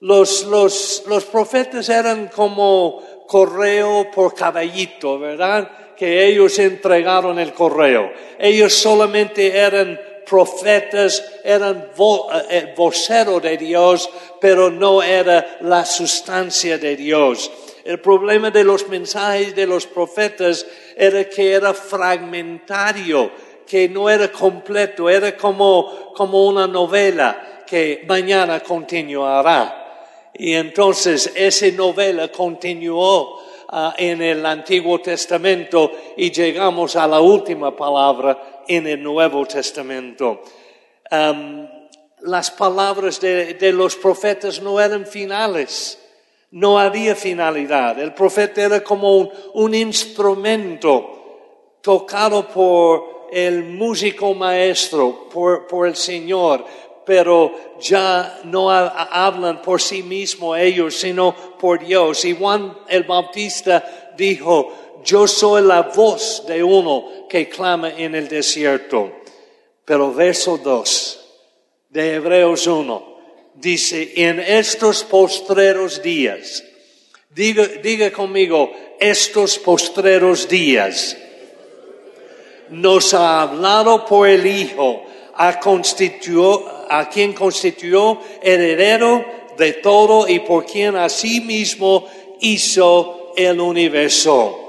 Los, 0.00 0.44
los, 0.44 1.04
los 1.06 1.24
profetas 1.24 1.88
eran 1.88 2.28
como 2.28 3.02
correo 3.26 4.10
por 4.10 4.34
caballito, 4.34 5.18
¿verdad? 5.18 5.94
Que 5.94 6.26
ellos 6.26 6.58
entregaron 6.58 7.38
el 7.38 7.52
correo. 7.52 8.10
Ellos 8.38 8.72
solamente 8.72 9.56
eran 9.56 10.00
profetas, 10.26 11.22
eran 11.44 11.90
vo, 11.96 12.28
eh, 12.32 12.46
eh, 12.50 12.74
vocero 12.76 13.40
de 13.40 13.58
Dios, 13.58 14.08
pero 14.40 14.70
no 14.70 15.02
era 15.02 15.58
la 15.60 15.84
sustancia 15.84 16.78
de 16.78 16.96
Dios. 16.96 17.50
El 17.84 18.00
problema 18.00 18.50
de 18.50 18.64
los 18.64 18.88
mensajes 18.88 19.54
de 19.54 19.66
los 19.66 19.86
profetas 19.86 20.66
era 20.96 21.28
que 21.28 21.52
era 21.52 21.72
fragmentario, 21.72 23.30
que 23.66 23.88
no 23.88 24.10
era 24.10 24.30
completo, 24.32 25.08
era 25.08 25.36
como, 25.36 26.12
como 26.14 26.46
una 26.46 26.66
novela 26.66 27.62
que 27.66 28.04
mañana 28.08 28.60
continuará. 28.60 30.30
Y 30.34 30.54
entonces 30.54 31.32
esa 31.34 31.70
novela 31.76 32.28
continuó 32.28 33.40
ah, 33.68 33.94
en 33.96 34.20
el 34.22 34.44
Antiguo 34.44 35.00
Testamento 35.00 35.92
y 36.16 36.32
llegamos 36.32 36.96
a 36.96 37.06
la 37.06 37.20
última 37.20 37.76
palabra 37.76 38.62
en 38.66 38.86
el 38.86 39.02
Nuevo 39.02 39.46
Testamento. 39.46 40.42
Am, 41.10 41.68
las 42.22 42.50
palabras 42.50 43.20
de, 43.20 43.54
de 43.54 43.72
los 43.72 43.96
profetas 43.96 44.60
no 44.60 44.80
eran 44.80 45.06
finales, 45.06 45.99
no 46.52 46.78
había 46.78 47.14
finalidad. 47.14 47.98
El 47.98 48.14
profeta 48.14 48.62
era 48.62 48.82
como 48.82 49.30
un, 49.54 49.74
instrumento 49.74 51.78
tocado 51.80 52.48
por 52.48 53.28
el 53.30 53.64
músico 53.64 54.34
maestro, 54.34 55.28
por, 55.28 55.86
el 55.86 55.96
Señor, 55.96 56.64
pero 57.06 57.52
ya 57.80 58.40
no 58.44 58.70
ha- 58.70 59.26
hablan 59.26 59.62
por 59.62 59.80
sí 59.80 60.02
mismo 60.02 60.56
ellos, 60.56 60.96
sino 60.96 61.34
por 61.58 61.84
Dios. 61.84 62.24
Y 62.24 62.36
Juan 62.36 62.76
el 62.88 63.04
Bautista 63.04 64.12
dijo, 64.16 64.72
yo 65.04 65.26
soy 65.26 65.62
la 65.62 65.82
voz 65.82 66.44
de 66.46 66.62
uno 66.62 67.26
que 67.28 67.48
clama 67.48 67.90
en 67.90 68.14
el 68.14 68.28
desierto. 68.28 69.12
Pero 69.84 70.12
verso 70.12 70.58
2 70.58 71.16
de 71.88 72.14
Hebreos 72.14 72.66
1 72.66 73.09
dice, 73.60 74.12
en 74.16 74.40
estos 74.40 75.04
postreros 75.04 76.02
días, 76.02 76.64
diga, 77.30 77.66
diga 77.82 78.10
conmigo, 78.10 78.72
estos 78.98 79.58
postreros 79.58 80.48
días, 80.48 81.16
nos 82.70 83.14
ha 83.14 83.42
hablado 83.42 84.06
por 84.06 84.28
el 84.28 84.46
Hijo, 84.46 85.04
a, 85.34 85.58
constituyó, 85.58 86.66
a 86.88 87.08
quien 87.08 87.32
constituyó 87.32 88.20
heredero 88.42 89.24
de 89.56 89.74
todo 89.74 90.28
y 90.28 90.40
por 90.40 90.64
quien 90.64 90.96
asimismo 90.96 92.06
hizo 92.40 93.32
el 93.36 93.60
universo. 93.60 94.60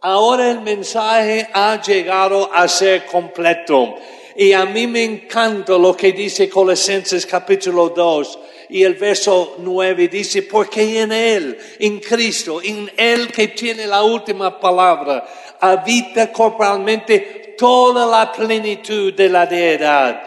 Ahora 0.00 0.50
el 0.50 0.60
mensaje 0.60 1.48
ha 1.52 1.80
llegado 1.82 2.50
a 2.52 2.66
ser 2.68 3.06
completo. 3.06 3.96
Y 4.40 4.54
a 4.54 4.64
mí 4.64 4.86
me 4.86 5.04
encanta 5.04 5.76
lo 5.76 5.94
que 5.94 6.12
dice 6.12 6.48
Colosenses 6.48 7.26
capítulo 7.26 7.90
2 7.90 8.38
y 8.70 8.82
el 8.84 8.94
verso 8.94 9.56
9 9.58 10.08
dice, 10.08 10.44
porque 10.44 11.02
en 11.02 11.12
Él, 11.12 11.58
en 11.78 12.00
Cristo, 12.00 12.62
en 12.62 12.90
Él 12.96 13.30
que 13.30 13.48
tiene 13.48 13.86
la 13.86 14.02
última 14.02 14.58
palabra, 14.58 15.28
habita 15.60 16.32
corporalmente 16.32 17.54
toda 17.58 18.06
la 18.06 18.32
plenitud 18.32 19.12
de 19.12 19.28
la 19.28 19.44
deidad. 19.44 20.22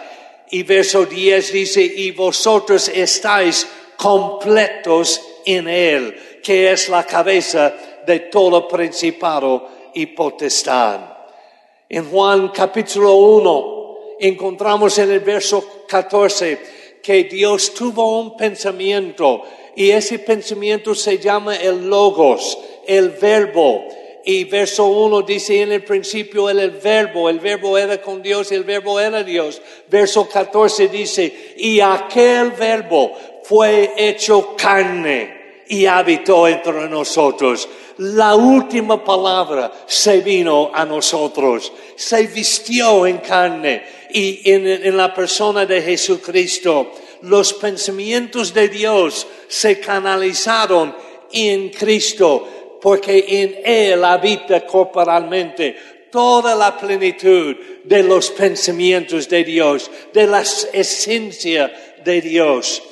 Y 0.51 0.61
verso 0.61 1.07
10 1.07 1.51
dice, 1.51 1.81
y 1.81 2.11
vosotros 2.11 2.89
estáis 2.89 3.67
completos 3.97 5.23
en 5.43 5.67
Él, 5.67 6.39
que 6.43 6.71
es 6.71 6.87
la 6.87 7.03
cabeza 7.03 7.73
de 8.05 8.19
todo 8.19 8.67
principado 8.67 9.69
y 9.95 10.05
potestad. 10.05 10.99
En 11.89 12.11
Juan 12.11 12.49
capítulo 12.49 13.15
1 13.15 13.82
encontramos 14.19 14.97
en 14.97 15.11
el 15.11 15.19
verso 15.19 15.85
14 15.87 16.59
que 17.01 17.25
Dios 17.25 17.73
tuvo 17.73 18.19
un 18.19 18.37
pensamiento 18.37 19.43
y 19.75 19.89
ese 19.91 20.19
pensamiento 20.19 20.95
se 20.95 21.17
llama 21.17 21.55
el 21.55 21.89
logos, 21.89 22.57
el 22.87 23.09
verbo. 23.09 23.85
Y 24.25 24.45
verso 24.45 24.85
1 24.85 25.23
dice 25.23 25.61
en 25.61 25.73
el 25.73 25.83
principio 25.83 26.49
era 26.49 26.63
el 26.63 26.71
verbo, 26.71 27.29
el 27.29 27.39
verbo 27.39 27.77
era 27.77 28.01
con 28.01 28.21
Dios 28.21 28.51
y 28.51 28.55
el 28.55 28.63
verbo 28.63 28.99
era 28.99 29.21
Dios. 29.21 29.61
Verso 29.89 30.29
14 30.29 30.87
dice, 30.87 31.55
y 31.57 31.81
aquel 31.81 32.51
verbo 32.51 33.11
fue 33.43 33.93
hecho 33.97 34.55
carne 34.55 35.63
y 35.67 35.85
habitó 35.85 36.47
entre 36.47 36.87
nosotros. 36.87 37.67
La 37.97 38.35
última 38.35 39.03
palabra 39.03 39.71
se 39.85 40.21
vino 40.21 40.71
a 40.73 40.85
nosotros, 40.85 41.71
se 41.95 42.27
vistió 42.27 43.05
en 43.05 43.17
carne 43.17 43.83
y 44.11 44.41
en, 44.51 44.97
la 44.97 45.13
persona 45.13 45.65
de 45.65 45.81
Jesucristo. 45.81 46.93
Los 47.23 47.53
pensamientos 47.53 48.53
de 48.53 48.69
Dios 48.69 49.27
se 49.47 49.79
canalizaron 49.79 50.95
en 51.31 51.69
Cristo 51.69 52.79
porque 52.81 53.25
en 53.27 53.61
Él 53.63 54.03
habita 54.03 54.65
corporalmente 54.65 55.75
toda 56.11 56.53
la 56.53 56.77
plenitud 56.77 57.55
de 57.83 58.03
los 58.03 58.29
pensamientos 58.29 59.27
de 59.29 59.43
Dios, 59.43 59.89
de 60.13 60.27
la 60.27 60.41
esencia 60.41 61.73
de 62.03 62.21
Dios. 62.21 62.83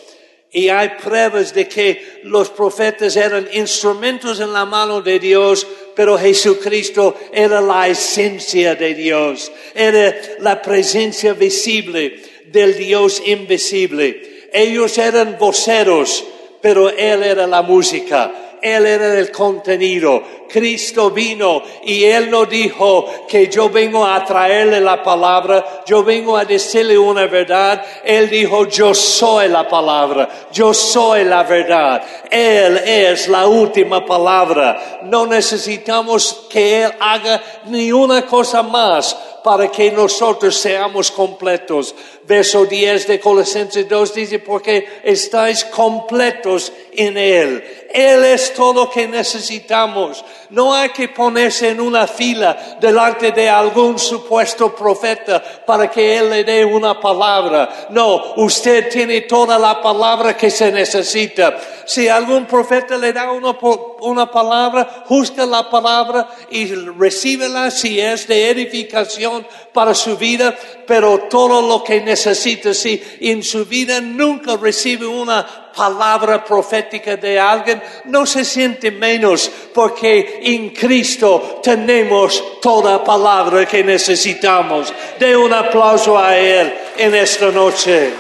Y 0.54 0.70
hay 0.70 0.90
pruebas 1.02 1.54
de 1.54 1.68
que 1.68 2.22
los 2.24 2.50
profetas 2.50 3.16
eran 3.16 3.48
instrumentos 3.54 4.40
en 4.40 4.52
la 4.52 4.66
mano 4.66 5.02
de 5.02 5.20
Dios, 5.20 5.66
pero 5.96 6.18
Jesucristo 6.18 7.18
era 7.32 7.62
la 7.62 7.88
esencia 7.88 8.76
de 8.76 8.94
Dios, 8.94 9.52
era 9.76 10.16
la 10.40 10.62
presencia 10.62 11.34
visible 11.34 12.20
del 12.48 12.76
Dios 12.78 13.22
invisible. 13.26 14.48
Ellos 14.54 14.98
eran 14.98 15.38
voceros, 15.40 16.26
pero 16.62 16.90
Él 16.90 17.24
era 17.24 17.48
la 17.48 17.62
música. 17.62 18.51
Él 18.62 18.86
era 18.86 19.18
el 19.18 19.32
contenido. 19.32 20.22
Cristo 20.48 21.12
vino 21.12 21.64
y 21.84 22.04
Él 22.04 22.30
no 22.30 22.46
dijo 22.46 23.06
que 23.28 23.48
yo 23.48 23.70
vengo 23.70 24.06
a 24.06 24.24
traerle 24.26 24.82
la 24.82 25.02
palabra, 25.02 25.84
yo 25.86 26.04
vengo 26.04 26.36
a 26.38 26.46
decirle 26.46 26.98
una 26.98 27.26
verdad. 27.28 27.84
Él 28.04 28.30
dijo, 28.30 28.68
yo 28.68 28.94
soy 28.94 29.48
la 29.48 29.68
palabra, 29.68 30.30
yo 30.52 30.74
soy 30.74 31.24
la 31.24 31.44
verdad. 31.44 32.04
Él 32.30 32.78
es 32.86 33.28
la 33.30 33.48
última 33.48 34.06
palabra. 34.06 35.00
No 35.04 35.26
necesitamos 35.26 36.48
que 36.50 36.84
Él 36.84 36.92
haga 37.00 37.42
ni 37.66 37.92
una 37.92 38.26
cosa 38.26 38.62
más 38.62 39.18
para 39.44 39.70
que 39.70 39.92
nosotros 39.92 40.56
seamos 40.58 41.12
completos. 41.12 41.96
Verso 42.26 42.66
10 42.66 43.08
de 43.08 43.20
Colosenses 43.20 43.88
2 43.88 44.14
dice, 44.14 44.40
porque 44.40 45.02
estáis 45.04 45.66
completos 45.66 46.72
en 46.94 47.18
Él. 47.18 47.64
Él 47.94 48.24
es 48.24 48.54
todo 48.54 48.86
lo 48.86 48.90
que 48.90 49.08
necesitamos. 49.08 50.24
No 50.50 50.74
hay 50.74 50.90
que 50.90 51.10
ponerse 51.10 51.70
en 51.70 51.82
una 51.82 52.08
fila 52.08 52.78
delante 52.80 53.32
de 53.32 53.50
algún 53.50 54.00
supuesto 54.00 54.74
profeta 54.76 55.42
para 55.66 55.90
que 55.90 56.18
Él 56.18 56.30
le 56.30 56.44
dé 56.44 56.64
una 56.64 57.00
palabra. 57.00 57.88
No, 57.90 58.34
usted 58.38 58.90
tiene 58.90 59.22
toda 59.22 59.58
la 59.58 59.82
palabra 59.82 60.38
que 60.38 60.50
se 60.50 60.72
necesita. 60.72 61.58
Si 61.86 62.08
algún 62.08 62.46
profeta 62.46 62.98
le 62.98 63.12
da 63.12 63.32
una, 63.32 63.58
una 64.02 64.30
palabra, 64.32 65.04
juzga 65.08 65.46
la 65.46 65.70
palabra 65.70 66.30
y 66.50 66.74
recíbela 66.74 67.72
si 67.72 68.00
es 68.00 68.28
de 68.28 68.50
edificación 68.50 69.31
para 69.74 69.94
su 69.94 70.18
vida, 70.18 70.58
pero 70.86 71.28
todo 71.30 71.62
lo 71.68 71.84
que 71.84 72.02
necesita, 72.02 72.74
si 72.74 73.02
en 73.22 73.44
su 73.44 73.66
vida 73.66 74.02
nunca 74.02 74.58
recibe 74.58 75.06
una 75.06 75.72
palabra 75.72 76.44
profética 76.44 77.16
de 77.16 77.40
alguien, 77.40 77.82
no 78.06 78.26
se 78.26 78.44
siente 78.44 78.92
menos 78.92 79.50
porque 79.74 80.40
en 80.44 80.70
Cristo 80.70 81.60
tenemos 81.64 82.60
toda 82.62 83.04
palabra 83.04 83.66
que 83.66 83.84
necesitamos. 83.84 84.94
De 85.20 85.36
un 85.36 85.54
aplauso 85.54 86.18
a 86.18 86.38
Él 86.38 86.74
en 86.98 87.16
esta 87.16 87.52
noche. 87.52 88.12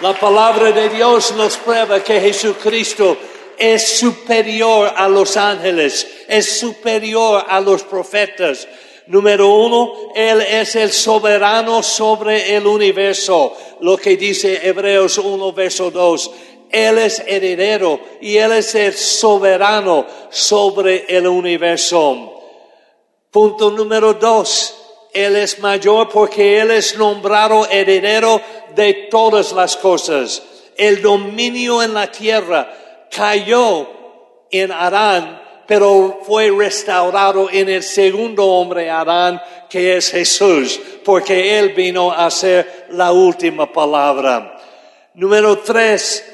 La 0.00 0.14
palabra 0.14 0.72
de 0.72 0.88
Dios 0.88 1.34
nos 1.36 1.58
prueba 1.58 2.02
que 2.02 2.20
Jesucristo 2.20 3.18
es 3.60 3.98
superior 3.98 4.90
a 4.96 5.06
los 5.06 5.36
ángeles, 5.36 6.24
es 6.26 6.58
superior 6.58 7.44
a 7.46 7.60
los 7.60 7.82
profetas. 7.82 8.66
Número 9.06 9.48
uno, 9.48 10.12
Él 10.14 10.40
es 10.40 10.76
el 10.76 10.90
soberano 10.90 11.82
sobre 11.82 12.56
el 12.56 12.66
universo, 12.66 13.54
lo 13.80 13.98
que 13.98 14.16
dice 14.16 14.66
Hebreos 14.66 15.18
1, 15.18 15.52
verso 15.52 15.90
2. 15.90 16.30
Él 16.70 16.98
es 16.98 17.22
heredero 17.26 18.00
y 18.22 18.38
Él 18.38 18.52
es 18.52 18.74
el 18.74 18.94
soberano 18.94 20.06
sobre 20.30 21.04
el 21.08 21.26
universo. 21.26 22.40
Punto 23.30 23.70
número 23.70 24.14
dos, 24.14 24.74
Él 25.12 25.36
es 25.36 25.58
mayor 25.58 26.08
porque 26.08 26.60
Él 26.60 26.70
es 26.70 26.96
nombrado 26.96 27.68
heredero 27.68 28.40
de 28.74 29.08
todas 29.10 29.52
las 29.52 29.76
cosas. 29.76 30.42
El 30.78 31.02
dominio 31.02 31.82
en 31.82 31.92
la 31.92 32.10
tierra 32.10 32.79
cayó 33.10 33.88
en 34.50 34.72
Adán, 34.72 35.42
pero 35.66 36.20
fue 36.22 36.50
restaurado 36.50 37.48
en 37.50 37.68
el 37.68 37.82
segundo 37.82 38.44
hombre 38.44 38.90
Adán, 38.90 39.40
que 39.68 39.96
es 39.96 40.10
Jesús, 40.10 40.80
porque 41.04 41.58
Él 41.58 41.70
vino 41.70 42.10
a 42.10 42.30
ser 42.30 42.86
la 42.90 43.12
última 43.12 43.72
palabra. 43.72 44.56
Número 45.14 45.58
tres, 45.58 46.24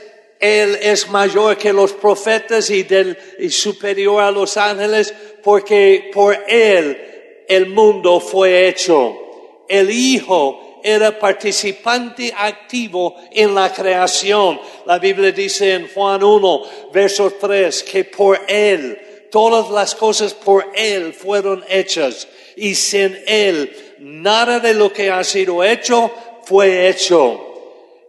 Él 0.41 0.79
es 0.81 1.09
mayor 1.11 1.57
que 1.57 1.73
los 1.73 1.93
profetas 1.93 2.71
y, 2.71 2.83
del, 2.83 3.19
superior 3.51 4.23
a 4.23 4.31
los 4.31 4.57
ángeles, 4.57 5.13
porque 5.43 6.11
por 6.13 6.35
Él 6.49 7.45
el 7.49 7.67
mundo 7.67 8.21
fue 8.21 8.69
hecho. 8.69 9.65
El 9.69 9.91
Hijo 9.91 10.66
era 10.87 11.19
participante 11.19 12.33
activo 12.33 13.17
en 13.33 13.57
la 13.57 13.73
creación. 13.73 14.61
La 14.85 15.01
Biblia 15.01 15.33
dice 15.33 15.75
en 15.75 15.89
Juan 15.93 16.23
1, 16.23 16.63
verso 16.93 17.33
3, 17.41 17.83
que 17.83 18.05
por 18.05 18.41
Él, 18.47 19.27
todas 19.33 19.69
las 19.73 19.97
cosas 19.97 20.33
por 20.33 20.65
Él 20.77 21.13
fueron 21.13 21.65
hechas 21.69 22.29
y 22.55 22.77
sin 22.77 23.19
Él 23.27 23.97
nada 23.99 24.61
de 24.61 24.75
lo 24.75 24.93
que 24.93 25.11
ha 25.11 25.25
sido 25.25 25.65
hecho 25.65 26.09
fue 26.45 26.89
hecho. 26.89 27.43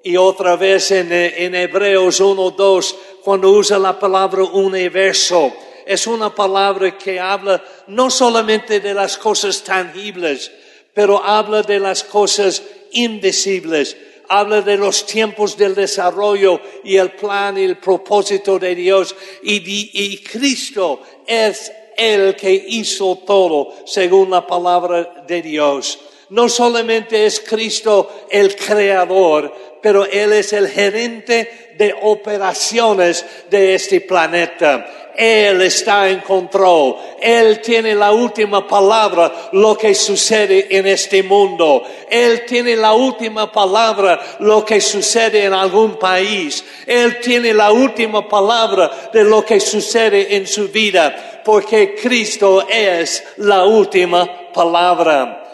Y 0.04 0.16
otra 0.16 0.56
vez 0.56 0.92
en, 0.92 1.12
en 1.12 1.56
Hebreos 1.56 2.20
1, 2.20 2.52
2, 2.52 2.96
cuando 3.24 3.50
usa 3.50 3.80
la 3.80 4.00
palabra 4.00 4.44
universo, 4.44 5.52
es 5.84 6.06
una 6.06 6.36
palabra 6.36 6.96
que 6.96 7.20
habla 7.20 7.64
no 7.88 8.12
solamente 8.12 8.80
de 8.80 8.94
las 8.94 9.18
cosas 9.18 9.64
tangibles, 9.64 10.52
pero 10.98 11.24
habla 11.24 11.62
de 11.62 11.80
las 11.80 12.04
cosas 12.04 12.64
invisibles, 12.94 13.96
habla 14.30 14.64
de 14.64 14.78
los 14.78 15.06
tiempos 15.06 15.56
del 15.56 15.76
desarrollo 15.76 16.60
y 16.84 16.96
el 16.96 17.12
plan 17.12 17.56
y 17.56 17.66
el 17.66 17.78
propósito 17.78 18.58
de 18.58 18.74
Dios. 18.74 19.16
Y, 19.44 20.18
Cristo 20.24 21.00
es 21.28 21.72
el 21.96 22.36
que 22.36 22.52
hizo 22.52 23.16
todo 23.28 23.76
según 23.86 24.32
la 24.32 24.48
palabra 24.48 25.24
de 25.28 25.44
Dios. 25.44 26.00
No 26.32 26.50
solamente 26.50 27.28
es 27.28 27.42
Cristo 27.42 28.26
el 28.32 28.56
creador, 28.56 29.54
pero 29.84 30.04
Él 30.04 30.34
es 30.34 30.52
el 30.52 30.68
gerente 30.68 31.67
de 31.78 31.96
operaciones 32.02 33.26
de 33.50 33.76
este 33.76 34.02
planeta. 34.02 34.86
Él 35.18 35.64
está 35.64 36.08
en 36.10 36.20
control. 36.20 36.96
Él 37.20 37.60
tiene 37.60 37.96
la 37.96 38.12
última 38.12 38.68
palabra 38.68 39.50
lo 39.54 39.76
que 39.76 39.96
sucede 39.96 40.68
en 40.78 40.86
este 40.86 41.24
mundo. 41.24 41.84
Él 42.08 42.46
tiene 42.46 42.76
la 42.76 42.94
última 42.94 43.52
palabra 43.52 44.38
lo 44.40 44.64
que 44.64 44.80
sucede 44.80 45.46
en 45.46 45.54
algún 45.54 45.98
país. 45.98 46.64
Él 46.86 47.20
tiene 47.20 47.52
la 47.52 47.72
última 47.72 48.30
palabra 48.30 49.10
de 49.12 49.24
lo 49.24 49.44
que 49.44 49.60
sucede 49.60 50.36
en 50.36 50.46
su 50.46 50.68
vida, 50.68 51.42
porque 51.44 51.96
Cristo 51.96 52.68
es 52.70 53.24
la 53.38 53.66
última 53.66 54.52
palabra. 54.54 55.46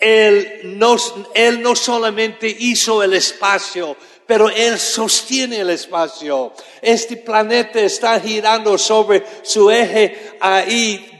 Él 0.00 0.60
no, 0.64 0.96
él 1.34 1.62
no 1.62 1.76
solamente 1.76 2.48
hizo 2.48 3.00
el 3.00 3.14
espacio, 3.14 3.96
pero 4.26 4.48
Él 4.48 4.78
sostiene 4.78 5.60
el 5.60 5.70
espacio. 5.70 6.52
Este 6.80 7.16
planeta 7.16 7.80
está 7.80 8.18
girando 8.20 8.78
sobre 8.78 9.22
su 9.42 9.70
eje 9.70 10.36
ahí 10.40 11.18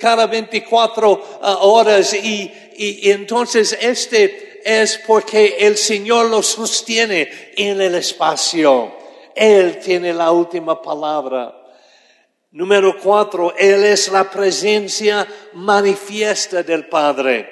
cada 0.00 0.26
24 0.26 1.10
uh, 1.10 1.18
horas 1.60 2.14
y, 2.14 2.52
y, 2.76 3.10
entonces 3.10 3.76
este 3.80 4.60
es 4.64 5.00
porque 5.06 5.56
el 5.60 5.76
Señor 5.76 6.26
lo 6.26 6.42
sostiene 6.42 7.52
en 7.56 7.80
el 7.80 7.94
espacio. 7.94 8.94
Él 9.34 9.78
tiene 9.78 10.12
la 10.12 10.32
última 10.32 10.80
palabra. 10.82 11.56
Número 12.52 12.98
cuatro, 13.00 13.54
Él 13.56 13.84
es 13.84 14.10
la 14.10 14.28
presencia 14.28 15.26
manifiesta 15.52 16.64
del 16.64 16.88
Padre. 16.88 17.48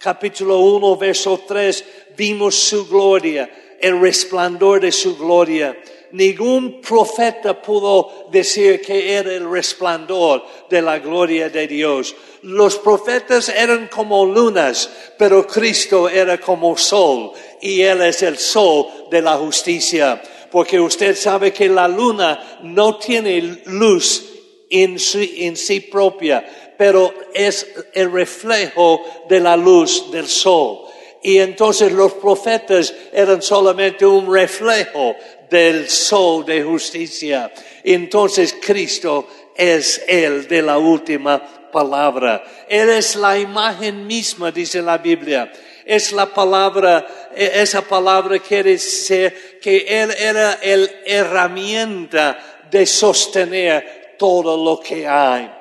Capítulo 0.00 0.60
1, 0.60 0.96
verso 0.96 1.44
3, 1.46 1.84
vimos 2.16 2.54
su 2.54 2.88
gloria, 2.88 3.50
el 3.78 4.00
resplandor 4.00 4.80
de 4.80 4.90
su 4.90 5.16
gloria. 5.16 5.76
Ningún 6.12 6.80
profeta 6.80 7.60
pudo 7.60 8.28
decir 8.32 8.80
que 8.80 9.12
era 9.12 9.32
el 9.32 9.48
resplandor 9.48 10.42
de 10.70 10.80
la 10.80 10.98
gloria 10.98 11.50
de 11.50 11.68
Dios. 11.68 12.16
Los 12.42 12.78
profetas 12.78 13.50
eran 13.50 13.88
como 13.88 14.24
lunas, 14.24 14.88
pero 15.18 15.46
Cristo 15.46 16.08
era 16.08 16.40
como 16.40 16.76
sol 16.78 17.32
y 17.60 17.82
Él 17.82 18.00
es 18.00 18.22
el 18.22 18.38
sol 18.38 18.86
de 19.10 19.20
la 19.20 19.36
justicia. 19.36 20.20
Porque 20.50 20.80
usted 20.80 21.14
sabe 21.14 21.52
que 21.52 21.68
la 21.68 21.86
luna 21.86 22.58
no 22.62 22.96
tiene 22.96 23.60
luz 23.66 24.24
en 24.70 24.98
sí 24.98 25.80
propia, 25.92 26.69
pero 26.80 27.12
es 27.34 27.66
el 27.92 28.10
reflejo 28.10 29.04
de 29.28 29.38
la 29.38 29.54
luz 29.54 30.10
del 30.10 30.26
sol 30.26 30.86
y 31.22 31.36
entonces 31.36 31.92
los 31.92 32.14
profetas 32.14 32.94
eran 33.12 33.42
solamente 33.42 34.06
un 34.06 34.32
reflejo 34.32 35.14
del 35.50 35.90
sol 35.90 36.42
de 36.46 36.62
justicia. 36.62 37.52
Entonces 37.84 38.56
Cristo 38.62 39.28
es 39.54 40.02
el 40.08 40.48
de 40.48 40.62
la 40.62 40.78
última 40.78 41.70
palabra. 41.70 42.42
Él 42.66 42.88
es 42.88 43.14
la 43.14 43.38
imagen 43.38 44.06
misma, 44.06 44.50
dice 44.50 44.80
la 44.80 44.96
Biblia. 44.96 45.52
Es 45.84 46.12
la 46.12 46.32
palabra, 46.32 47.06
e, 47.36 47.60
esa 47.60 47.82
palabra 47.82 48.38
quiere 48.38 48.70
decir 48.70 49.58
que 49.60 49.84
Él 49.86 50.14
era 50.18 50.54
el 50.62 50.90
herramienta 51.04 52.38
de 52.70 52.86
sostener 52.86 54.14
todo 54.18 54.56
lo 54.56 54.80
que 54.80 55.06
hay. 55.06 55.59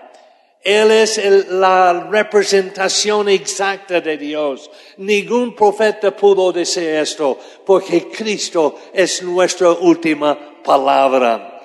Él 0.61 0.91
es 0.91 1.17
la 1.49 2.07
representación 2.11 3.29
exacta 3.29 4.01
de 4.01 4.17
Dios. 4.17 4.69
Ningún 4.97 5.55
profeta 5.55 6.15
pudo 6.15 6.51
decir 6.51 6.89
esto, 6.89 7.39
porque 7.65 8.09
Cristo 8.09 8.77
es 8.93 9.23
nuestra 9.23 9.71
última 9.71 10.37
palabra. 10.63 11.61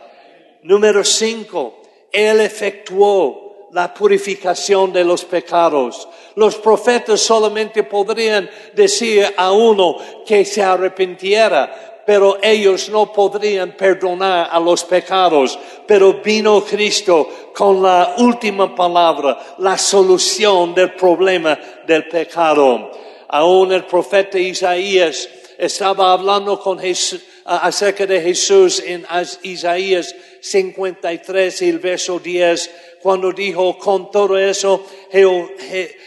Número 0.63 1.03
cinco, 1.05 1.83
Él 2.13 2.41
efectuó 2.41 3.69
la 3.73 3.93
purificación 3.93 4.93
de 4.93 5.05
los 5.05 5.25
pecados. 5.25 6.09
Los 6.37 6.55
profetas 6.57 7.21
solamente 7.21 7.83
podrían 7.83 8.49
decir 8.73 9.27
a 9.37 9.51
uno 9.51 9.97
que 10.25 10.45
se 10.45 10.63
arrepintiera, 10.63 11.94
pero 12.07 12.39
ellos 12.43 12.89
no 12.89 13.13
podrían 13.13 13.73
perdonar 13.73 14.49
a 14.51 14.61
los 14.61 14.85
pecados. 14.85 15.59
Pero 15.87 16.15
vino 16.15 16.65
Cristo 16.65 17.51
con 17.55 17.83
la 17.83 18.15
última 18.19 18.75
palabra, 18.75 19.57
la 19.59 19.79
solución 19.79 20.75
del 20.75 20.93
problema 20.95 21.59
del 21.87 22.09
pecado. 22.09 22.91
Aún 23.29 23.73
el 23.73 23.85
profeta 23.85 24.39
Isaías 24.39 25.29
estaba 25.59 26.13
hablando 26.13 26.61
con 26.61 26.79
Jesús, 26.79 27.23
acerca 27.45 28.07
de 28.07 28.21
Jesús 28.21 28.83
en 28.85 29.07
Isaías 29.43 30.15
53 30.41 31.63
y 31.63 31.69
el 31.69 31.79
verso 31.79 32.19
10, 32.19 32.71
cuando 33.03 33.33
dijo, 33.33 33.79
con 33.79 34.11
todo 34.11 34.39
eso, 34.39 34.87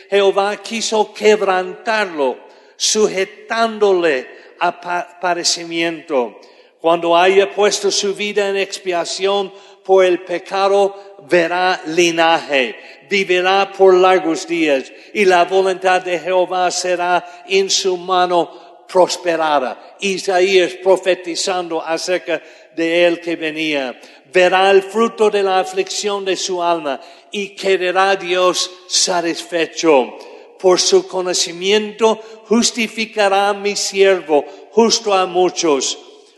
Jehová 0.09 0.57
quiso 0.57 1.13
quebrantarlo, 1.13 2.37
sujetándole 2.75 4.36
aparecimiento. 4.59 6.39
Cuando 6.79 7.17
haya 7.17 7.53
puesto 7.53 7.91
su 7.91 8.13
vida 8.13 8.49
en 8.49 8.57
expiación 8.57 9.51
por 9.83 10.05
el 10.05 10.23
pecado, 10.23 10.95
verá 11.29 11.81
linaje, 11.87 12.75
vivirá 13.09 13.71
por 13.71 13.93
largos 13.93 14.47
días 14.47 14.91
y 15.13 15.25
la 15.25 15.45
voluntad 15.45 16.01
de 16.01 16.19
Jehová 16.19 16.69
será 16.71 17.43
en 17.47 17.69
su 17.69 17.97
mano 17.97 18.85
prosperara. 18.87 19.95
Isaías 19.99 20.73
profetizando 20.83 21.81
acerca 21.81 22.41
de 22.75 23.05
él 23.05 23.19
que 23.19 23.35
venía. 23.35 23.99
Verá 24.31 24.69
el 24.71 24.83
fruto 24.83 25.29
de 25.29 25.41
la 25.41 25.59
aflicción 25.59 26.23
de 26.25 26.35
su 26.35 26.61
alma 26.61 27.01
y 27.31 27.49
quedará 27.49 28.15
Dios 28.15 28.69
satisfecho. 28.87 30.17
Por 30.59 30.79
su 30.79 31.07
conocimiento 31.07 32.19
justificará 32.47 33.53
mi 33.53 33.75
siervo 33.75 34.45
justo 34.71 35.13
a 35.13 35.25
muchos, 35.25 35.97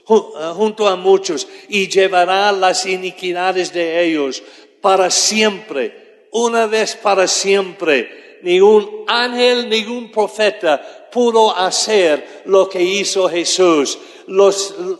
eh, 0.09 0.13
junto 0.55 0.87
a 0.87 0.95
muchos, 0.95 1.47
y 1.67 1.87
llevará 1.87 2.51
las 2.51 2.85
iniquidades 2.85 3.73
de 3.73 4.03
ellos 4.05 4.43
para 4.81 5.09
siempre, 5.09 6.27
una 6.31 6.65
vez 6.65 6.95
para 6.95 7.27
siempre. 7.27 8.39
Ningún 8.41 9.03
ángel, 9.07 9.69
ningún 9.69 10.11
profeta 10.11 11.09
pudo 11.11 11.55
hacer 11.55 12.43
lo 12.45 12.69
que 12.69 12.81
hizo 12.81 13.27
Jesús. 13.27 13.97
Los, 14.27 14.71
uh, 14.71 14.99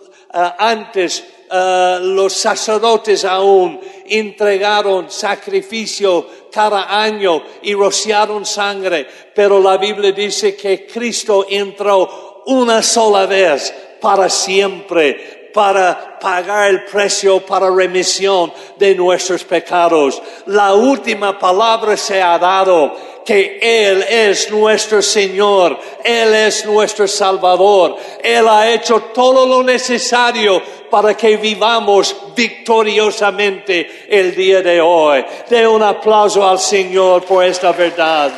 antes 0.58 1.24
uh, 1.52 2.00
los 2.02 2.34
sacerdotes 2.34 3.26
aún 3.26 3.80
entregaron 4.06 5.10
sacrificio 5.10 6.28
cada 6.52 7.02
año 7.02 7.44
y 7.62 7.74
rociaron 7.74 8.46
sangre, 8.46 9.08
pero 9.34 9.60
la 9.60 9.78
Biblia 9.78 10.12
dice 10.12 10.56
que 10.56 10.86
Cristo 10.86 11.46
entró 11.50 12.44
una 12.46 12.82
sola 12.82 13.26
vez 13.26 13.74
para 14.02 14.30
siempre 14.30 15.40
para 15.54 16.20
pagar 16.20 16.70
el 16.70 16.86
precio 16.86 17.46
para 17.46 17.70
remisión 17.70 18.54
de 18.78 18.96
nuestros 18.96 19.44
pecados. 19.44 20.22
La 20.46 20.74
última 20.74 21.38
palabra 21.40 21.98
se 21.98 22.22
ha 22.22 22.38
dado 22.38 23.19
que 23.30 23.60
Él 23.62 24.04
es 24.10 24.50
nuestro 24.50 25.04
Señor, 25.04 25.80
Él 26.04 26.34
es 26.34 26.66
nuestro 26.66 27.08
Salvador, 27.08 27.96
Él 28.24 28.48
ha 28.48 28.68
hecho 28.72 29.02
todo 29.14 29.46
lo 29.46 29.62
necesario 29.62 30.60
para 30.90 31.16
que 31.16 31.38
vivamos 31.38 32.16
victoriosamente 32.36 34.08
el 34.10 34.34
día 34.34 34.64
de 34.64 34.82
hoy. 34.82 35.24
De 35.48 35.68
un 35.68 35.84
aplauso 35.84 36.50
al 36.50 36.58
Señor 36.58 37.24
por 37.24 37.46
esta 37.46 37.72
verdad. 37.72 38.32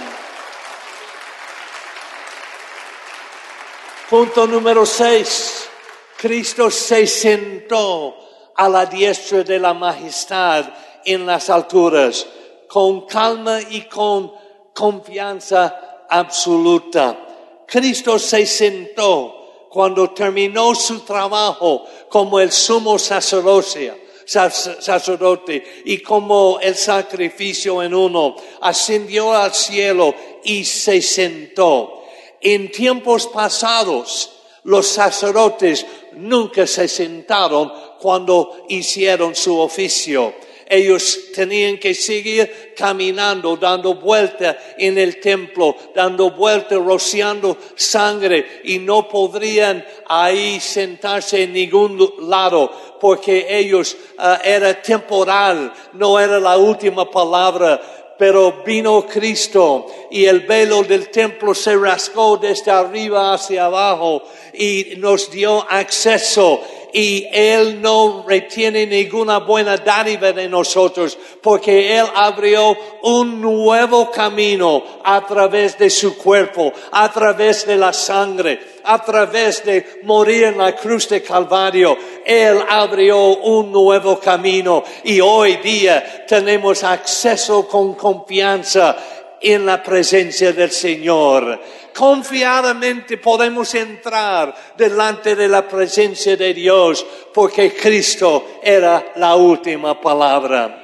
Punto 4.10 4.46
número 4.46 4.86
seis. 4.86 5.70
Cristo 6.18 6.70
se 6.70 7.08
sentó 7.08 8.18
a 8.58 8.68
la 8.68 8.86
diestra 8.88 9.42
de 9.42 9.58
la 9.58 9.74
majestad 9.74 10.66
en 11.06 11.26
las 11.26 11.50
alturas, 11.50 12.28
con 12.68 13.08
calma 13.08 13.62
y 13.70 13.84
con 13.84 14.41
confianza 14.74 16.06
absoluta. 16.10 17.18
Cristo 17.66 18.20
se 18.20 18.46
sentó 18.46 19.68
cuando 19.70 20.12
terminó 20.12 20.76
su 20.76 21.00
trabajo 21.02 21.86
como 22.10 22.40
el 22.40 22.52
sumo 22.52 23.00
sacerdote, 23.00 24.10
sacerdote 24.26 25.84
y 25.86 26.00
como 26.00 26.60
el 26.62 26.76
sacrificio 26.76 27.82
en 27.82 27.94
uno, 27.94 28.36
ascendió 28.60 29.34
al 29.34 29.54
cielo 29.54 30.14
y 30.44 30.66
se 30.66 31.02
sentó. 31.02 32.04
En 32.42 32.72
tiempos 32.72 33.28
pasados, 33.28 34.32
los 34.64 34.88
sacerdotes 34.88 35.86
nunca 36.14 36.68
se 36.68 36.88
sentaron 36.88 37.72
cuando 38.00 38.66
hicieron 38.68 39.36
su 39.36 39.58
oficio 39.60 40.34
ellos 40.72 41.34
tenían 41.36 41.78
que 41.78 41.94
seguir 41.94 42.74
caminando, 42.78 43.58
dando 43.58 43.96
vuelta 43.96 44.58
en 44.78 44.98
el 44.98 45.20
templo, 45.20 45.76
dando 45.94 46.32
vuelta, 46.32 46.76
rociando 46.76 47.58
sangre 47.76 48.62
y 48.64 48.80
no 48.80 49.10
podrían 49.10 49.86
ahí 50.08 50.62
sentarse 50.62 51.44
en 51.44 51.52
ningún 51.52 52.14
lado 52.22 52.72
porque 53.02 53.48
ellos 53.50 53.98
uh, 54.18 54.38
era 54.44 54.82
temporal, 54.82 55.74
no 55.94 56.18
era 56.18 56.40
la 56.40 56.56
última 56.58 57.10
palabra. 57.10 57.82
Pero 58.18 58.62
vino 58.64 59.08
Cristo 59.08 59.88
y 60.12 60.26
el 60.26 60.42
velo 60.42 60.84
del 60.84 61.10
templo 61.10 61.56
se 61.56 61.76
rascó 61.76 62.38
desde 62.38 62.70
arriba 62.70 63.34
hacia 63.34 63.66
abajo 63.66 64.22
y 64.54 64.94
nos 64.98 65.32
dio 65.32 65.66
acceso 65.68 66.62
y 66.94 67.28
Él 67.32 67.82
no 67.82 68.26
retiene 68.28 68.86
ninguna 68.86 69.40
buena 69.40 69.78
dádiva 69.78 70.32
de 70.32 70.48
nosotros 70.48 71.18
porque 71.42 71.98
Él 71.98 72.06
abrió 72.16 72.78
un 73.04 73.42
nuevo 73.42 74.12
camino 74.12 74.84
a 75.04 75.26
través 75.26 75.78
de 75.78 75.90
su 75.90 76.18
cuerpo, 76.18 76.72
a 76.92 77.12
través 77.12 77.66
de 77.66 77.78
la 77.78 77.94
sangre, 77.94 78.60
a 78.84 79.04
través 79.04 79.64
de 79.64 80.02
morir 80.04 80.46
en 80.46 80.58
la 80.58 80.76
cruz 80.76 81.08
de 81.10 81.22
Calvario. 81.22 81.98
Él 82.26 82.60
abrió 82.70 83.38
un 83.38 83.72
nuevo 83.72 84.20
camino 84.20 84.84
y 85.04 85.20
hoy 85.20 85.58
día 85.58 86.26
tenemos 86.28 86.84
acceso 86.84 87.68
con 87.68 87.94
confianza 87.96 88.98
en 89.42 89.66
la 89.66 89.82
presencia 89.82 90.54
del 90.54 90.72
Señor 90.72 91.60
confiadamente 91.94 93.18
podemos 93.18 93.74
entrar 93.76 94.74
delante 94.78 95.36
de 95.36 95.48
la 95.48 95.68
presencia 95.68 96.38
de 96.38 96.54
Dios 96.54 97.06
porque 97.34 97.74
Cristo 97.74 98.60
era 98.64 99.14
la 99.16 99.36
última 99.36 100.00
palabra. 100.00 100.78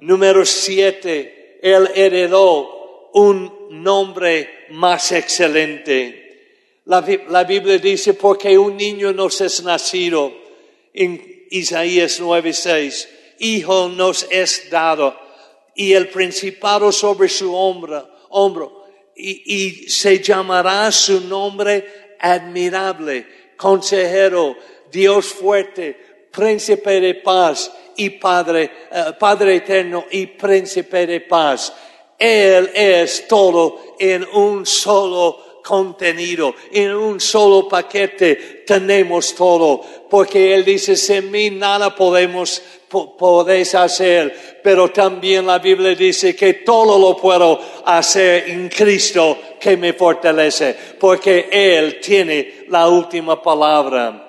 Número 0.00 0.44
siete, 0.44 1.58
Él 1.62 1.90
heredó 1.94 3.10
un 3.12 3.68
nombre 3.70 4.66
más 4.70 5.12
excelente. 5.12 6.20
La, 6.86 7.00
Biblia 7.44 7.78
dice, 7.78 8.14
porque 8.14 8.58
un 8.58 8.76
niño 8.76 9.12
nos 9.12 9.40
es 9.40 9.62
nacido, 9.62 10.32
en 10.92 11.46
Isaías 11.50 12.20
9:6, 12.20 13.08
hijo 13.38 13.88
nos 13.88 14.26
es 14.30 14.68
dado, 14.70 15.18
y 15.74 15.92
el 15.92 16.08
principado 16.08 16.92
sobre 16.92 17.28
su 17.28 17.54
hombro, 17.54 18.08
hombro 18.30 18.84
y, 19.16 19.88
se 19.88 20.20
llamará 20.20 20.90
su 20.90 21.20
nombre 21.20 22.16
admirable, 22.18 23.26
consejero, 23.56 24.56
Dios 24.90 25.26
fuerte, 25.26 26.28
príncipe 26.30 27.00
de 27.00 27.14
paz 27.16 27.70
y 27.96 28.10
Padre, 28.10 28.70
eh, 28.90 29.04
Padre 29.18 29.56
eterno 29.56 30.06
y 30.10 30.26
príncipe 30.26 31.06
de 31.06 31.20
paz. 31.20 31.72
Él 32.18 32.70
es 32.74 33.26
todo 33.28 33.96
en 33.98 34.24
un 34.32 34.64
solo 34.64 35.43
contenido, 35.64 36.54
en 36.70 36.94
un 36.94 37.20
solo 37.20 37.66
paquete 37.66 38.64
tenemos 38.66 39.34
todo, 39.34 39.80
porque 40.10 40.54
Él 40.54 40.64
dice, 40.64 40.94
sin 40.94 41.30
mí 41.30 41.50
nada 41.50 41.96
podemos 41.96 42.62
podéis 43.18 43.74
hacer, 43.74 44.60
pero 44.62 44.90
también 44.90 45.46
la 45.46 45.58
Biblia 45.58 45.94
dice 45.94 46.36
que 46.36 46.54
todo 46.54 46.98
lo 46.98 47.16
puedo 47.16 47.60
hacer 47.84 48.48
en 48.50 48.68
Cristo 48.68 49.38
que 49.60 49.76
me 49.76 49.94
fortalece, 49.94 50.76
porque 51.00 51.48
Él 51.50 51.98
tiene 52.00 52.66
la 52.68 52.86
última 52.86 53.42
palabra. 53.42 54.20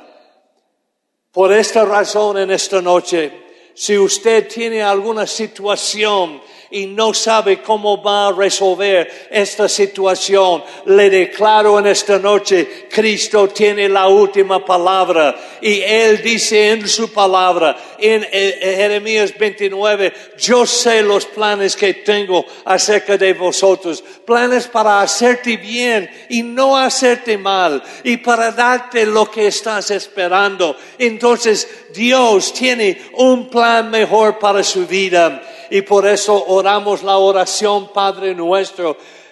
Por 1.32 1.54
esta 1.54 1.86
razón 1.86 2.40
en 2.40 2.52
esta 2.52 2.82
noche, 2.82 3.32
si 3.74 3.98
usted 3.98 4.48
tiene 4.48 4.82
alguna 4.82 5.28
situación 5.28 6.42
y 6.76 6.88
no 6.88 7.14
sabe 7.14 7.62
cómo 7.62 8.04
va 8.04 8.28
a 8.28 8.32
resolver 8.34 9.30
esta 9.32 9.70
situación, 9.70 10.62
le 10.88 11.10
declaro 11.10 11.80
en 11.80 11.88
esta 11.88 12.20
noche, 12.20 12.88
Cristo 12.92 13.48
tiene 13.48 13.88
la 13.88 14.10
última 14.10 14.64
palabra 14.66 15.34
y 15.62 15.80
Él 15.80 16.22
dice 16.22 16.72
en 16.72 16.86
su 16.86 17.14
palabra, 17.14 17.78
en 17.98 18.24
eh, 18.24 18.30
eh, 18.30 18.76
Jeremías 18.76 19.34
29, 19.38 20.12
yo 20.38 20.66
sé 20.66 21.02
los 21.02 21.26
planes 21.28 21.78
que 21.78 21.94
tengo 21.94 22.46
acerca 22.66 23.18
de 23.18 23.34
vosotros, 23.34 24.04
planes 24.26 24.68
para 24.68 25.00
hacerte 25.00 25.56
bien 25.56 26.10
y 26.28 26.44
no 26.44 26.78
hacerte 26.78 27.38
mal 27.38 27.82
y 28.04 28.18
para 28.18 28.52
darte 28.52 29.06
lo 29.06 29.32
que 29.32 29.48
estás 29.48 29.92
esperando. 29.92 30.76
Entonces 31.00 31.70
Dios 31.94 32.54
tiene 32.54 33.00
un 33.14 33.50
plan 33.50 33.90
mejor 33.90 34.40
para 34.40 34.62
su 34.62 34.86
vida 34.86 35.42
y 35.70 35.82
por 35.82 36.08
eso 36.08 36.46
oramos 36.48 37.04
la 37.04 37.18
oración 37.18 37.92
Padre 37.94 38.36
nuestro. 38.36 38.98
Eh, 38.98 39.26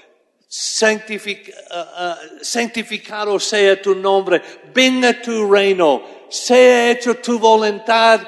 santificado 2.41 3.39
sea 3.39 3.81
tu 3.81 3.95
nombre, 3.95 4.39
venga 4.71 5.19
tu 5.19 5.51
reino, 5.51 6.03
sea 6.29 6.91
hecho 6.91 7.15
tu 7.15 7.39
voluntad 7.39 8.21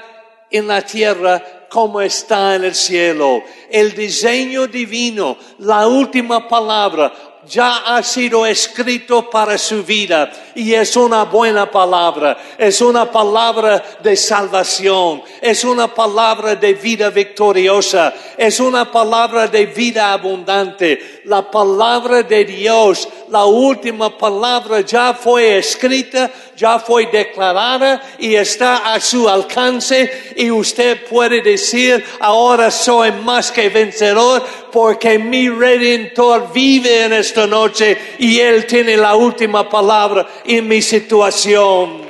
en 0.49 0.67
la 0.67 0.81
tierra 0.81 1.67
como 1.69 2.01
está 2.01 2.55
en 2.55 2.63
el 2.63 2.73
cielo. 2.73 3.43
El 3.69 3.93
diseño 3.93 4.65
divino, 4.65 5.37
la 5.59 5.87
última 5.87 6.47
palabra, 6.47 7.13
ya 7.47 7.77
ha 7.77 8.03
sido 8.03 8.45
escrito 8.45 9.29
para 9.29 9.57
su 9.57 9.83
vida 9.83 10.31
y 10.55 10.73
es 10.73 10.95
una 10.95 11.23
buena 11.23 11.69
palabra, 11.69 12.37
es 12.57 12.81
una 12.81 13.11
palabra 13.11 13.83
de 14.01 14.15
salvación, 14.15 15.21
es 15.41 15.63
una 15.63 15.93
palabra 15.93 16.55
de 16.55 16.73
vida 16.73 17.09
victoriosa, 17.09 18.13
es 18.37 18.59
una 18.59 18.91
palabra 18.91 19.47
de 19.47 19.65
vida 19.65 20.13
abundante. 20.13 21.21
La 21.25 21.49
palabra 21.49 22.23
de 22.23 22.45
Dios 22.45 23.07
la 23.29 23.45
última 23.45 24.15
palabra 24.15 24.81
ya 24.81 25.13
fue 25.13 25.57
escrita, 25.57 26.29
ya 26.55 26.77
fue 26.77 27.07
declarada 27.07 28.01
y 28.19 28.35
está 28.35 28.93
a 28.93 28.99
su 28.99 29.27
alcance. 29.27 30.33
Y 30.35 30.51
usted 30.51 31.07
puede 31.07 31.41
decir, 31.41 32.05
ahora 32.19 32.69
soy 32.69 33.11
más 33.11 33.51
que 33.51 33.69
vencedor 33.69 34.45
porque 34.75 35.17
mi 35.17 35.47
redentor 35.47 36.51
vive 36.51 37.03
en 37.03 37.13
esta 37.13 37.47
noche 37.47 37.97
y 38.19 38.41
él 38.41 38.65
tiene 38.65 38.97
la 38.97 39.15
última 39.15 39.69
palabra 39.69 40.27
en 40.43 40.67
mi 40.67 40.81
situación. 40.81 42.01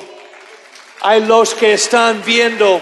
Hay 1.02 1.24
los 1.28 1.54
que 1.54 1.74
están 1.74 2.24
viendo, 2.26 2.82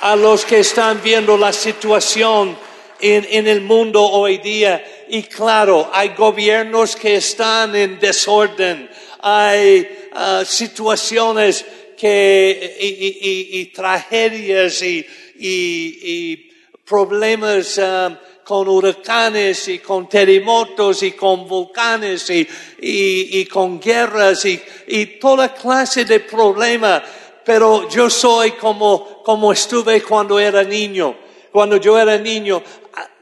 a 0.00 0.16
los 0.16 0.46
que 0.46 0.60
están 0.60 1.02
viendo 1.02 1.36
la 1.36 1.52
situación 1.52 2.56
en, 3.00 3.46
el 3.46 3.60
mundo 3.60 4.02
hoy 4.02 4.38
día. 4.38 4.82
Y 5.10 5.24
claro, 5.24 5.90
hay 5.92 6.14
gobiernos 6.16 6.96
que 6.96 7.16
están 7.16 7.76
en 7.76 8.00
desorden, 8.00 8.88
hay 9.20 10.08
ah, 10.14 10.42
situaciones 10.46 11.66
que, 11.98 12.78
y, 12.80 13.66
tragedias 13.66 14.80
y, 14.82 16.46
problemas 16.90 17.78
ah, 17.78 18.18
con 18.42 18.66
huracanes 18.66 19.68
y 19.68 19.78
con 19.78 20.08
terremotos 20.08 21.04
y 21.04 21.12
con 21.12 21.46
volcanes 21.46 22.28
y, 22.30 23.44
con 23.44 23.78
guerras 23.78 24.44
y, 24.44 25.06
toda 25.20 25.54
clase 25.54 26.04
de 26.04 26.18
problemas. 26.18 27.00
Pero 27.44 27.88
yo 27.88 28.10
soy 28.10 28.52
como, 28.52 29.22
como 29.22 29.52
estuve 29.52 30.02
cuando 30.02 30.40
era 30.40 30.64
niño. 30.64 31.16
Cuando 31.52 31.76
yo 31.76 31.96
era 31.96 32.18
niño, 32.18 32.60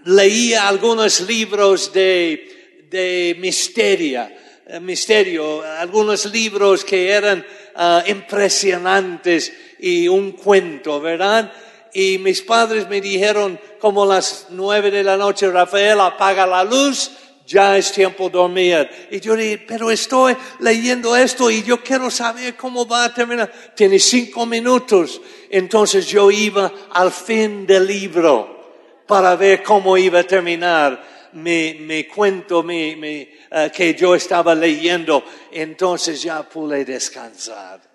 leía 0.06 0.66
algunos 0.66 1.20
libros 1.20 1.92
de, 1.92 2.86
de 2.90 3.36
misterio, 3.38 4.28
eh, 4.66 4.80
misterio, 4.80 5.62
algunos 5.62 6.24
libros 6.26 6.84
que 6.86 7.10
eran 7.10 7.44
ah, 7.74 8.02
impresionantes 8.06 9.52
y 9.78 10.08
un 10.08 10.32
cuento, 10.32 11.00
¿verdad? 11.00 11.52
Y 11.98 12.16
mis 12.18 12.42
padres 12.42 12.88
me 12.88 13.00
dijeron 13.00 13.58
como 13.80 14.06
las 14.06 14.46
nueve 14.50 14.88
de 14.88 15.02
la 15.02 15.16
noche, 15.16 15.50
Rafael, 15.50 15.98
apaga 15.98 16.46
la 16.46 16.62
luz, 16.62 17.10
ya 17.44 17.76
es 17.76 17.90
tiempo 17.90 18.28
de 18.28 18.38
dormir. 18.38 18.88
Y 19.10 19.18
yo 19.18 19.34
dije, 19.34 19.64
pero 19.66 19.90
estoy 19.90 20.36
leyendo 20.60 21.16
esto 21.16 21.50
y 21.50 21.64
yo 21.64 21.82
quiero 21.82 22.08
saber 22.08 22.54
cómo 22.54 22.86
va 22.86 23.02
a 23.02 23.12
terminar. 23.12 23.52
Tiene 23.74 23.98
cinco 23.98 24.46
minutos. 24.46 25.20
Entonces 25.50 26.06
yo 26.06 26.30
iba 26.30 26.72
al 26.92 27.10
fin 27.10 27.66
del 27.66 27.88
libro 27.88 29.02
para 29.04 29.34
ver 29.34 29.64
cómo 29.64 29.98
iba 29.98 30.20
a 30.20 30.24
terminar 30.24 31.02
mi, 31.32 32.04
cuento 32.04 32.62
mi, 32.62 32.94
eh, 33.02 33.72
que 33.74 33.92
yo 33.96 34.14
estaba 34.14 34.54
leyendo. 34.54 35.24
Entonces 35.50 36.22
ya 36.22 36.48
pude 36.48 36.84
descansar. 36.84 37.87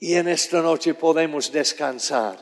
Y 0.00 0.14
en 0.14 0.28
esta 0.28 0.62
noche 0.62 0.94
podemos 0.94 1.50
descansar 1.50 2.38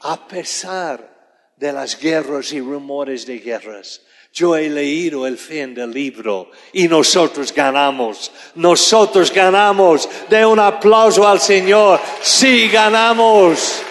a 0.00 0.28
pesar 0.28 1.16
de 1.56 1.72
las 1.72 1.98
guerras 1.98 2.52
y 2.52 2.60
rumores 2.60 3.26
de 3.26 3.38
guerras. 3.38 4.02
Yo 4.32 4.56
he 4.56 4.68
leído 4.68 5.26
el 5.26 5.36
fin 5.36 5.74
del 5.74 5.90
libro 5.90 6.50
y 6.72 6.86
nosotros 6.86 7.52
ganamos. 7.52 8.30
Nosotros 8.54 9.32
ganamos. 9.32 10.08
De 10.28 10.44
un 10.46 10.60
aplauso 10.60 11.26
al 11.26 11.40
Señor. 11.40 12.00
Sí, 12.22 12.68
ganamos. 12.68 13.82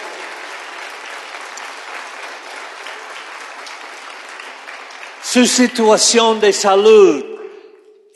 su 5.30 5.46
situación 5.46 6.40
de 6.40 6.54
salud, 6.54 7.22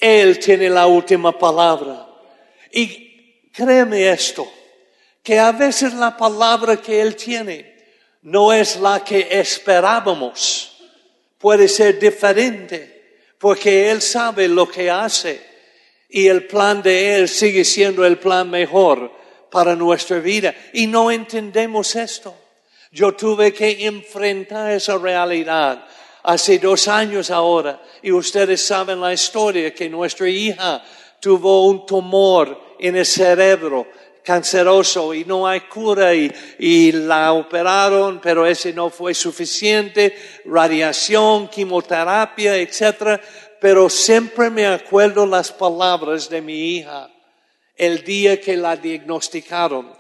Él 0.01 0.39
tiene 0.39 0.71
la 0.71 0.87
última 0.87 1.39
palabra. 1.39 2.09
Y 2.73 3.51
créeme 3.53 4.11
esto, 4.11 4.51
que 5.23 5.39
a 5.39 5.53
veces 5.53 5.95
la 5.95 6.17
palabra 6.17 6.77
que 6.77 7.01
Él 7.01 7.17
tiene 7.17 7.73
no 8.23 8.53
es 8.53 8.77
la 8.77 9.05
que 9.05 9.29
esperábamos. 9.31 10.77
Puede 11.39 11.69
ser 11.69 11.99
diferente, 11.99 13.19
porque 13.39 13.91
Él 13.91 14.01
sabe 14.01 14.49
lo 14.49 14.69
que 14.69 14.91
hace 14.91 15.41
y 16.09 16.29
el 16.29 16.47
plan 16.47 16.83
de 16.83 17.17
Él 17.17 17.29
sigue 17.29 17.65
siendo 17.65 18.05
el 18.05 18.19
plan 18.19 18.49
mejor 18.51 19.13
para 19.51 19.75
nuestra 19.75 20.19
vida. 20.19 20.55
Y 20.73 20.87
no 20.87 21.11
entendemos 21.11 21.97
esto. 21.97 22.35
Yo 22.91 23.15
tuve 23.15 23.53
que 23.53 23.87
enfrentar 23.87 24.71
esa 24.73 24.99
realidad 24.99 25.87
hace 26.23 26.59
dos 26.59 26.87
años 26.87 27.31
ahora, 27.31 27.83
y 28.03 28.13
ustedes 28.13 28.65
saben 28.65 29.01
la 29.01 29.13
historia 29.13 29.75
que 29.75 29.89
nuestra 29.89 30.29
hija 30.29 30.85
tuvo 31.21 31.67
un 31.67 31.85
tumor 31.87 32.77
en 32.79 32.97
el 32.97 33.07
cerebro 33.07 33.87
canceroso 34.23 35.15
y 35.15 35.25
no 35.25 35.47
hay 35.47 35.63
cura 35.63 36.15
y, 36.15 36.33
y, 36.59 36.93
la 36.93 37.33
operaron, 37.33 38.21
pero 38.21 38.47
ese 38.47 38.73
no 38.73 38.91
fue 38.91 39.15
suficiente, 39.15 40.17
radiación, 40.45 41.49
quimioterapia, 41.49 42.57
etc. 42.57 43.21
Pero 43.61 43.89
siempre 43.89 44.51
me 44.51 44.67
acuerdo 44.67 45.27
las 45.27 45.53
palabras 45.53 46.29
de 46.29 46.41
mi 46.41 46.77
hija 46.77 47.11
el 47.77 48.05
día 48.05 48.41
que 48.41 48.57
la 48.57 48.77
diagnosticaron. 48.77 49.93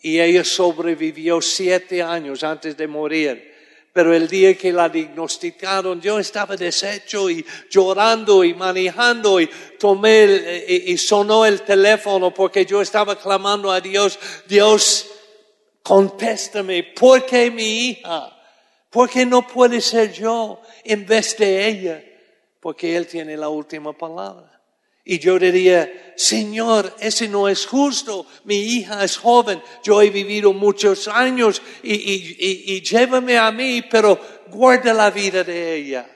Y 0.00 0.20
ella 0.20 0.44
sobrevivió 0.44 1.40
siete 1.40 2.02
años 2.02 2.44
antes 2.44 2.76
de 2.76 2.86
morir 2.86 3.55
pero 3.96 4.12
el 4.12 4.28
día 4.28 4.54
que 4.58 4.74
la 4.74 4.90
diagnosticaron, 4.90 6.02
yo 6.02 6.18
estaba 6.18 6.54
deshecho 6.54 7.30
y 7.30 7.42
llorando 7.70 8.44
y 8.44 8.52
manejando 8.52 9.40
y 9.40 9.48
tomé 9.78 10.64
y, 10.68 10.98
sonó 10.98 11.46
el 11.46 11.62
teléfono 11.62 12.34
porque 12.34 12.66
yo 12.66 12.82
estaba 12.82 13.16
clamando 13.16 13.72
a 13.72 13.80
Dios, 13.80 14.18
Dios, 14.46 15.06
contéstame, 15.82 16.82
¿por 16.82 17.24
qué 17.24 17.50
mi 17.50 17.88
hija? 17.88 18.38
¿Por 18.90 19.08
qué 19.08 19.24
no 19.24 19.46
puede 19.46 19.80
ser 19.80 20.12
yo 20.12 20.60
en 20.84 21.06
vez 21.06 21.34
de 21.38 21.66
ella? 21.66 22.04
Porque 22.60 22.94
Él 22.98 23.06
tiene 23.06 23.34
la 23.34 23.48
última 23.48 23.94
palabra. 23.94 24.55
Y 25.08 25.20
yo 25.20 25.38
diría, 25.38 26.12
Señor, 26.16 26.92
ese 26.98 27.28
no 27.28 27.48
es 27.48 27.64
justo. 27.64 28.26
Mi 28.42 28.56
hija 28.56 29.04
es 29.04 29.16
joven. 29.16 29.62
Yo 29.84 30.02
he 30.02 30.10
vivido 30.10 30.52
muchos 30.52 31.06
años 31.06 31.62
y, 31.84 31.94
y, 31.94 32.74
y, 32.74 32.80
llévame 32.80 33.38
a 33.38 33.52
mí, 33.52 33.82
pero 33.88 34.18
guarda 34.48 34.92
la 34.92 35.10
vida 35.10 35.44
de 35.44 35.76
ella. 35.76 36.10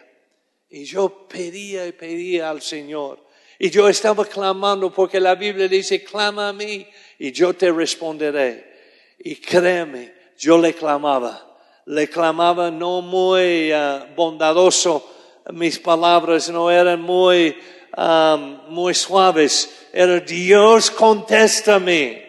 Y 0.69 0.85
yo 0.85 1.29
pedía 1.29 1.87
y 1.87 1.93
pedía 1.93 2.51
al 2.51 2.63
Señor. 2.63 3.25
Y 3.61 3.71
yo 3.71 3.89
estaba 3.89 4.25
clamando 4.25 4.93
porque 4.93 5.21
la 5.21 5.37
Biblia 5.37 5.69
dice, 5.69 6.03
clama 6.03 6.49
a 6.49 6.53
mí 6.53 6.85
y 7.17 7.31
yo 7.31 7.55
te 7.55 7.71
responderé. 7.71 8.73
Y 9.21 9.37
créeme, 9.37 10.15
yo 10.37 10.59
le 10.59 10.75
clamaba. 10.75 11.47
Le 11.87 12.09
clamaba 12.09 12.73
no 12.73 13.03
muy 13.03 13.73
uh, 13.73 14.13
bondadoso. 14.17 15.09
Mis 15.53 15.79
palabras 15.79 16.51
no 16.51 16.73
eran 16.73 17.01
muy 17.01 17.57
um, 17.97 18.61
muy 18.69 18.95
suaves. 18.95 19.89
Era 19.93 20.21
Dios, 20.21 20.91
contéstame. 20.91 22.29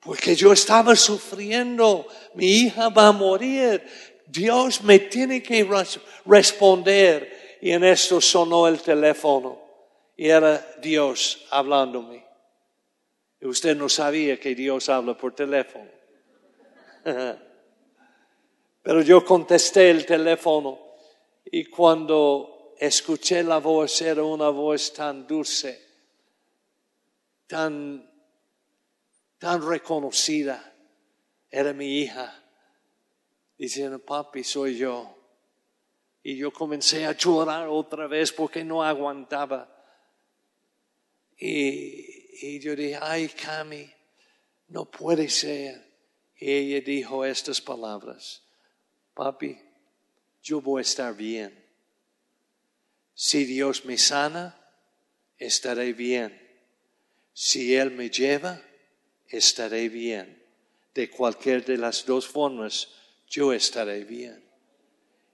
Porque 0.00 0.34
yo 0.34 0.52
estaba 0.52 0.96
sufriendo. 0.96 2.06
Mi 2.34 2.46
hija 2.46 2.88
va 2.88 3.08
a 3.08 3.12
morir. 3.12 3.82
Dios 4.26 4.82
me 4.82 4.98
tiene 4.98 5.42
que 5.42 5.68
responder. 6.24 7.58
Y 7.60 7.70
en 7.70 7.84
esto 7.84 8.20
sonó 8.20 8.66
el 8.66 8.80
teléfono. 8.80 9.60
Y 10.16 10.28
era 10.28 10.64
Dios 10.80 11.46
hablándome. 11.50 12.24
Y 13.40 13.46
usted 13.46 13.76
no 13.76 13.88
sabía 13.88 14.38
que 14.38 14.54
Dios 14.54 14.88
habla 14.88 15.16
por 15.16 15.34
teléfono. 15.34 15.90
Pero 18.82 19.02
yo 19.02 19.24
contesté 19.24 19.90
el 19.90 20.04
teléfono. 20.04 20.78
Y 21.44 21.66
cuando 21.66 22.51
escuché 22.86 23.44
la 23.44 23.58
voz, 23.58 24.02
era 24.02 24.24
una 24.24 24.48
voz 24.48 24.92
tan 24.92 25.24
dulce, 25.24 25.80
tan, 27.46 28.10
tan 29.38 29.62
reconocida. 29.62 30.74
Era 31.48 31.72
mi 31.72 32.00
hija, 32.00 32.42
diciendo, 33.56 34.00
papi, 34.00 34.42
soy 34.42 34.76
yo. 34.76 35.16
Y 36.24 36.36
yo 36.36 36.52
comencé 36.52 37.06
a 37.06 37.12
llorar 37.12 37.68
otra 37.68 38.08
vez 38.08 38.32
porque 38.32 38.64
no 38.64 38.82
aguantaba. 38.82 39.68
Y, 41.38 42.46
y 42.46 42.58
yo 42.58 42.74
dije, 42.74 42.98
ay, 43.00 43.28
Cami, 43.28 43.88
no 44.68 44.86
puede 44.86 45.28
ser. 45.28 45.88
Y 46.36 46.50
ella 46.50 46.80
dijo 46.84 47.24
estas 47.24 47.60
palabras, 47.60 48.42
papi, 49.14 49.56
yo 50.42 50.60
voy 50.60 50.80
a 50.80 50.82
estar 50.82 51.14
bien. 51.14 51.61
Si 53.14 53.44
Dios 53.44 53.84
me 53.84 53.98
sana, 53.98 54.58
estaré 55.38 55.92
bien. 55.92 56.40
Si 57.32 57.74
Él 57.74 57.90
me 57.90 58.10
lleva, 58.10 58.62
estaré 59.28 59.88
bien. 59.88 60.42
De 60.94 61.10
cualquier 61.10 61.64
de 61.64 61.78
las 61.78 62.04
dos 62.04 62.26
formas, 62.26 62.88
yo 63.26 63.52
estaré 63.52 64.04
bien. 64.04 64.44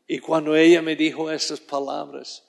Y 0.07 0.21
cuando 0.21 0.57
ella 0.57 0.81
me 0.83 0.97
dijo 0.97 1.31
estas 1.31 1.61
palabras, 1.61 2.45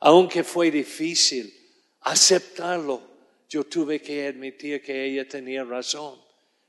Aunque 0.00 0.44
fue 0.44 0.70
difícil 0.70 1.52
aceptarlo, 2.00 3.00
yo 3.48 3.64
tuve 3.64 4.02
que 4.02 4.26
admitir 4.26 4.82
que 4.82 5.04
ella 5.04 5.26
tenía 5.26 5.64
razón, 5.64 6.20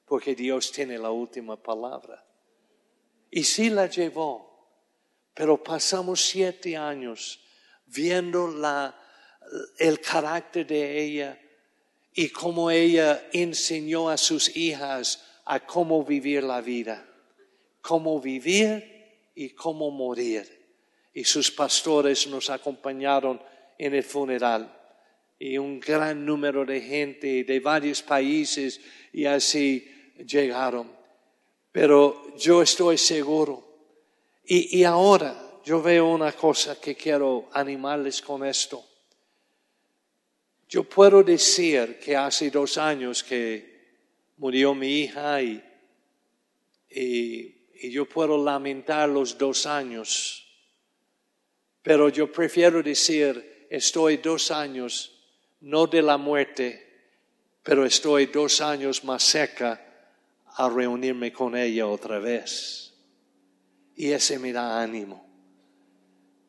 porque 0.06 0.36
Dios 0.36 0.72
tiene 0.72 0.98
la 0.98 1.12
última 1.12 1.62
palabra. 1.62 2.26
Y 3.32 3.44
sí 3.44 3.70
la 3.70 3.88
llevó, 3.88 4.70
pero 5.34 5.62
pasamos 5.62 6.22
siete 6.22 6.78
años 6.78 7.45
viendo 7.88 8.48
la, 8.48 8.96
el 9.78 10.00
carácter 10.00 10.66
de 10.66 11.04
ella 11.04 11.40
y 12.14 12.30
cómo 12.30 12.72
ella 12.72 13.28
enseñó 13.34 14.10
a 14.10 14.18
sus 14.18 14.56
hijas 14.56 15.24
a 15.46 15.60
cómo 15.60 16.04
vivir 16.04 16.44
la 16.44 16.62
vida, 16.62 17.06
cómo 17.82 18.20
vivir 18.20 19.30
y 19.36 19.50
cómo 19.50 19.92
morir. 19.92 20.50
Y 21.14 21.24
sus 21.24 21.52
pastores 21.52 22.28
nos 22.28 22.50
acompañaron 22.50 23.42
en 23.78 23.94
el 23.94 24.04
funeral. 24.04 24.72
Y 25.38 25.58
un 25.58 25.80
gran 25.80 26.26
número 26.26 26.66
de 26.66 26.82
gente 26.82 27.44
de 27.44 27.60
varios 27.60 28.02
países 28.02 28.80
y 29.12 29.26
así 29.26 29.86
llegaron. 30.26 30.92
Pero 31.72 32.36
yo 32.38 32.62
estoy 32.62 32.98
seguro. 32.98 33.64
Y, 34.46 34.80
y 34.80 34.84
ahora 34.86 35.45
yo 35.66 35.82
veo 35.82 36.06
una 36.06 36.32
cosa 36.32 36.80
que 36.80 36.96
quiero 36.96 37.50
animarles 37.52 38.22
con 38.22 38.46
esto. 38.46 38.86
Yo 40.70 40.84
puedo 40.84 41.24
decir 41.24 42.00
que 42.00 42.16
hace 42.16 42.52
dos 42.52 42.78
años 42.78 43.24
que 43.24 43.76
murió 44.38 44.76
mi 44.76 45.00
hija 45.00 45.42
y, 45.42 45.64
y, 46.90 47.90
yo 47.90 48.08
puedo 48.08 48.44
lamentar 48.44 49.10
los 49.10 49.38
dos 49.38 49.66
años, 49.66 50.48
pero 51.82 52.10
yo 52.10 52.32
prefiero 52.32 52.82
decir, 52.82 53.68
estoy 53.70 54.18
dos 54.18 54.52
años, 54.52 55.12
no 55.62 55.88
de 55.88 56.02
la 56.02 56.18
muerte, 56.18 57.10
pero 57.64 57.86
estoy 57.86 58.28
dos 58.28 58.62
años 58.62 59.04
más 59.04 59.24
cerca 59.24 59.82
a 60.58 60.70
reunirme 60.70 61.34
con 61.34 61.56
ella 61.56 61.88
otra 61.88 62.20
vez. 62.20 62.94
Y 63.96 64.12
ese 64.12 64.40
me 64.40 64.52
da 64.52 64.82
ánimo, 64.82 65.25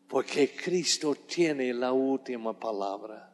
porque 0.08 0.54
Cristo 0.54 1.14
tiene 1.14 1.72
la 1.74 1.92
última 1.92 2.58
palabra. 2.58 3.32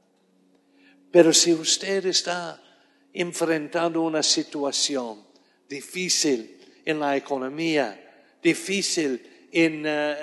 Pero 1.10 1.32
si 1.32 1.52
usted 1.52 2.06
está 2.06 2.62
enfrentando 3.12 4.00
una 4.00 4.22
situación 4.22 5.24
difícil 5.68 6.58
en 6.84 7.00
la 7.00 7.16
economía, 7.16 8.36
difícil 8.42 9.48
en 9.52 9.84
eh, 9.86 10.16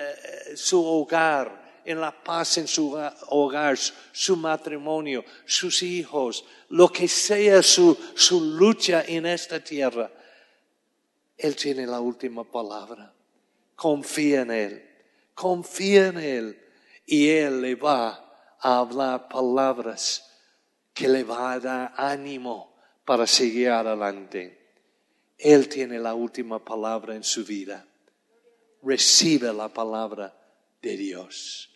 su 0.55 0.83
hogar, 0.83 1.59
en 1.85 1.99
la 1.99 2.11
paz 2.11 2.57
en 2.57 2.67
su 2.67 2.95
hogar, 3.29 3.77
su 3.77 4.35
matrimonio, 4.35 5.23
sus 5.45 5.81
hijos, 5.81 6.45
lo 6.69 6.91
que 6.91 7.07
sea 7.07 7.63
su, 7.63 7.97
su 8.15 8.41
lucha 8.41 9.03
en 9.07 9.25
esta 9.25 9.63
tierra, 9.63 10.11
Él 11.37 11.55
tiene 11.55 11.87
la 11.87 11.99
última 11.99 12.43
palabra. 12.43 13.13
Confía 13.75 14.41
en 14.41 14.51
Él, 14.51 14.88
confía 15.39 16.07
en 16.07 16.17
Él 16.17 16.61
y 17.05 17.29
Él 17.29 17.61
le 17.61 17.75
va 17.75 18.57
a 18.59 18.79
hablar 18.79 19.29
palabras 19.29 20.29
que 20.93 21.07
le 21.07 21.23
va 21.23 21.53
a 21.53 21.59
dar 21.61 21.93
ánimo 21.95 22.75
para 23.05 23.25
seguir 23.25 23.69
adelante. 23.69 24.73
Él 25.37 25.69
tiene 25.69 25.97
la 25.97 26.13
última 26.13 26.59
palabra 26.63 27.15
en 27.15 27.23
su 27.23 27.45
vida. 27.45 27.87
Recibe 28.83 29.53
la 29.53 29.69
palabra 29.69 30.37
de 30.81 30.97
Dios. 30.97 31.69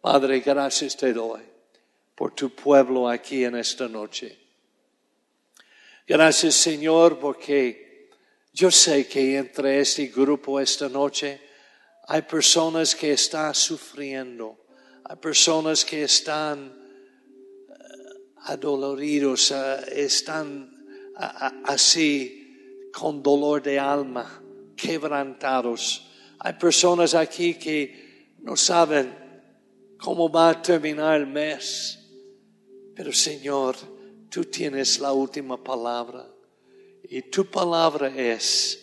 Padre, 0.00 0.38
gracias 0.38 0.96
te 0.96 1.12
doy 1.12 1.42
por 2.14 2.36
tu 2.36 2.54
pueblo 2.54 3.08
aquí 3.08 3.42
en 3.42 3.56
esta 3.56 3.88
noche. 3.88 4.38
Gracias 6.06 6.54
Señor 6.54 7.18
porque 7.18 8.10
yo 8.52 8.70
sé 8.70 9.08
que 9.08 9.38
entre 9.38 9.80
este 9.80 10.06
grupo 10.06 10.60
esta 10.60 10.88
noche 10.88 11.47
hay 12.10 12.22
personas 12.22 12.94
que 12.94 13.12
están 13.12 13.54
sufriendo, 13.54 14.64
hay 15.04 15.16
personas 15.16 15.84
que 15.84 16.04
están 16.04 16.74
adoloridos, 18.44 19.50
uh, 19.50 19.84
están 19.92 20.74
así 21.64 22.88
con 22.94 23.22
dolor 23.22 23.62
de 23.62 23.78
alma, 23.78 24.42
quebrantados. 24.74 26.08
Hay 26.38 26.54
personas 26.54 27.14
aquí 27.14 27.54
que 27.54 28.36
no 28.40 28.56
saben 28.56 29.14
cómo 29.98 30.30
va 30.30 30.48
a 30.48 30.62
terminar 30.62 31.20
el 31.20 31.26
mes, 31.26 31.98
pero 32.94 33.12
Señor, 33.12 33.76
tú 34.30 34.44
tienes 34.44 34.98
la 34.98 35.12
última 35.12 35.62
palabra. 35.62 36.26
Y 37.02 37.20
tu 37.22 37.44
palabra 37.44 38.08
es 38.08 38.78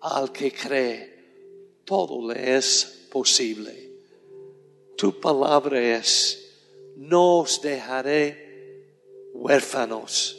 al 0.00 0.30
que 0.30 0.52
cree, 0.52 1.11
todo 1.84 2.28
le 2.28 2.56
es 2.56 3.08
posible. 3.10 3.90
Tu 4.96 5.20
palabra 5.20 5.80
es, 5.80 6.38
no 6.96 7.38
os 7.38 7.60
dejaré 7.60 8.42
huérfanos, 9.32 10.36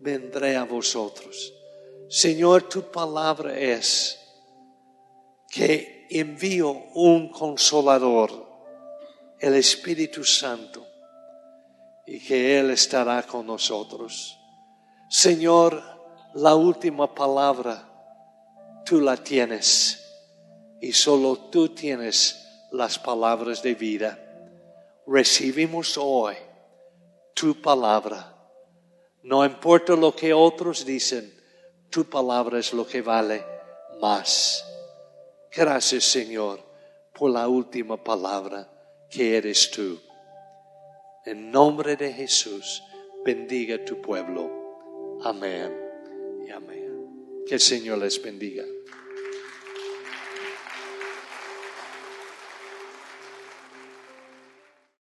vendré 0.00 0.56
a 0.56 0.64
vosotros. 0.64 1.54
Señor, 2.08 2.68
tu 2.68 2.82
palabra 2.82 3.58
es 3.58 4.18
que 5.50 6.06
envío 6.10 6.70
un 6.94 7.30
consolador, 7.30 8.30
el 9.38 9.54
Espíritu 9.54 10.24
Santo, 10.24 10.86
y 12.06 12.18
que 12.20 12.58
Él 12.58 12.70
estará 12.70 13.22
con 13.22 13.46
nosotros. 13.46 14.38
Señor, 15.08 15.82
la 16.34 16.54
última 16.54 17.14
palabra 17.14 17.88
tú 18.84 19.00
la 19.00 19.16
tienes 19.16 20.01
y 20.82 20.92
solo 20.92 21.36
tú 21.36 21.68
tienes 21.68 22.44
las 22.72 22.98
palabras 22.98 23.62
de 23.62 23.74
vida. 23.76 24.18
Recibimos 25.06 25.96
hoy 25.96 26.34
tu 27.34 27.62
palabra. 27.62 28.36
No 29.22 29.44
importa 29.44 29.94
lo 29.94 30.14
que 30.14 30.34
otros 30.34 30.84
dicen, 30.84 31.32
tu 31.88 32.04
palabra 32.04 32.58
es 32.58 32.72
lo 32.72 32.84
que 32.84 33.00
vale 33.00 33.44
más. 34.00 34.66
Gracias 35.54 36.02
Señor 36.02 36.60
por 37.16 37.30
la 37.30 37.46
última 37.46 38.02
palabra 38.02 38.68
que 39.08 39.36
eres 39.36 39.70
tú. 39.70 40.00
En 41.24 41.52
nombre 41.52 41.94
de 41.94 42.12
Jesús, 42.12 42.82
bendiga 43.24 43.84
tu 43.84 44.02
pueblo. 44.02 45.20
Amén 45.22 45.72
y 46.44 46.50
amén. 46.50 47.44
Que 47.46 47.54
el 47.54 47.60
Señor 47.60 47.98
les 47.98 48.20
bendiga. 48.20 48.64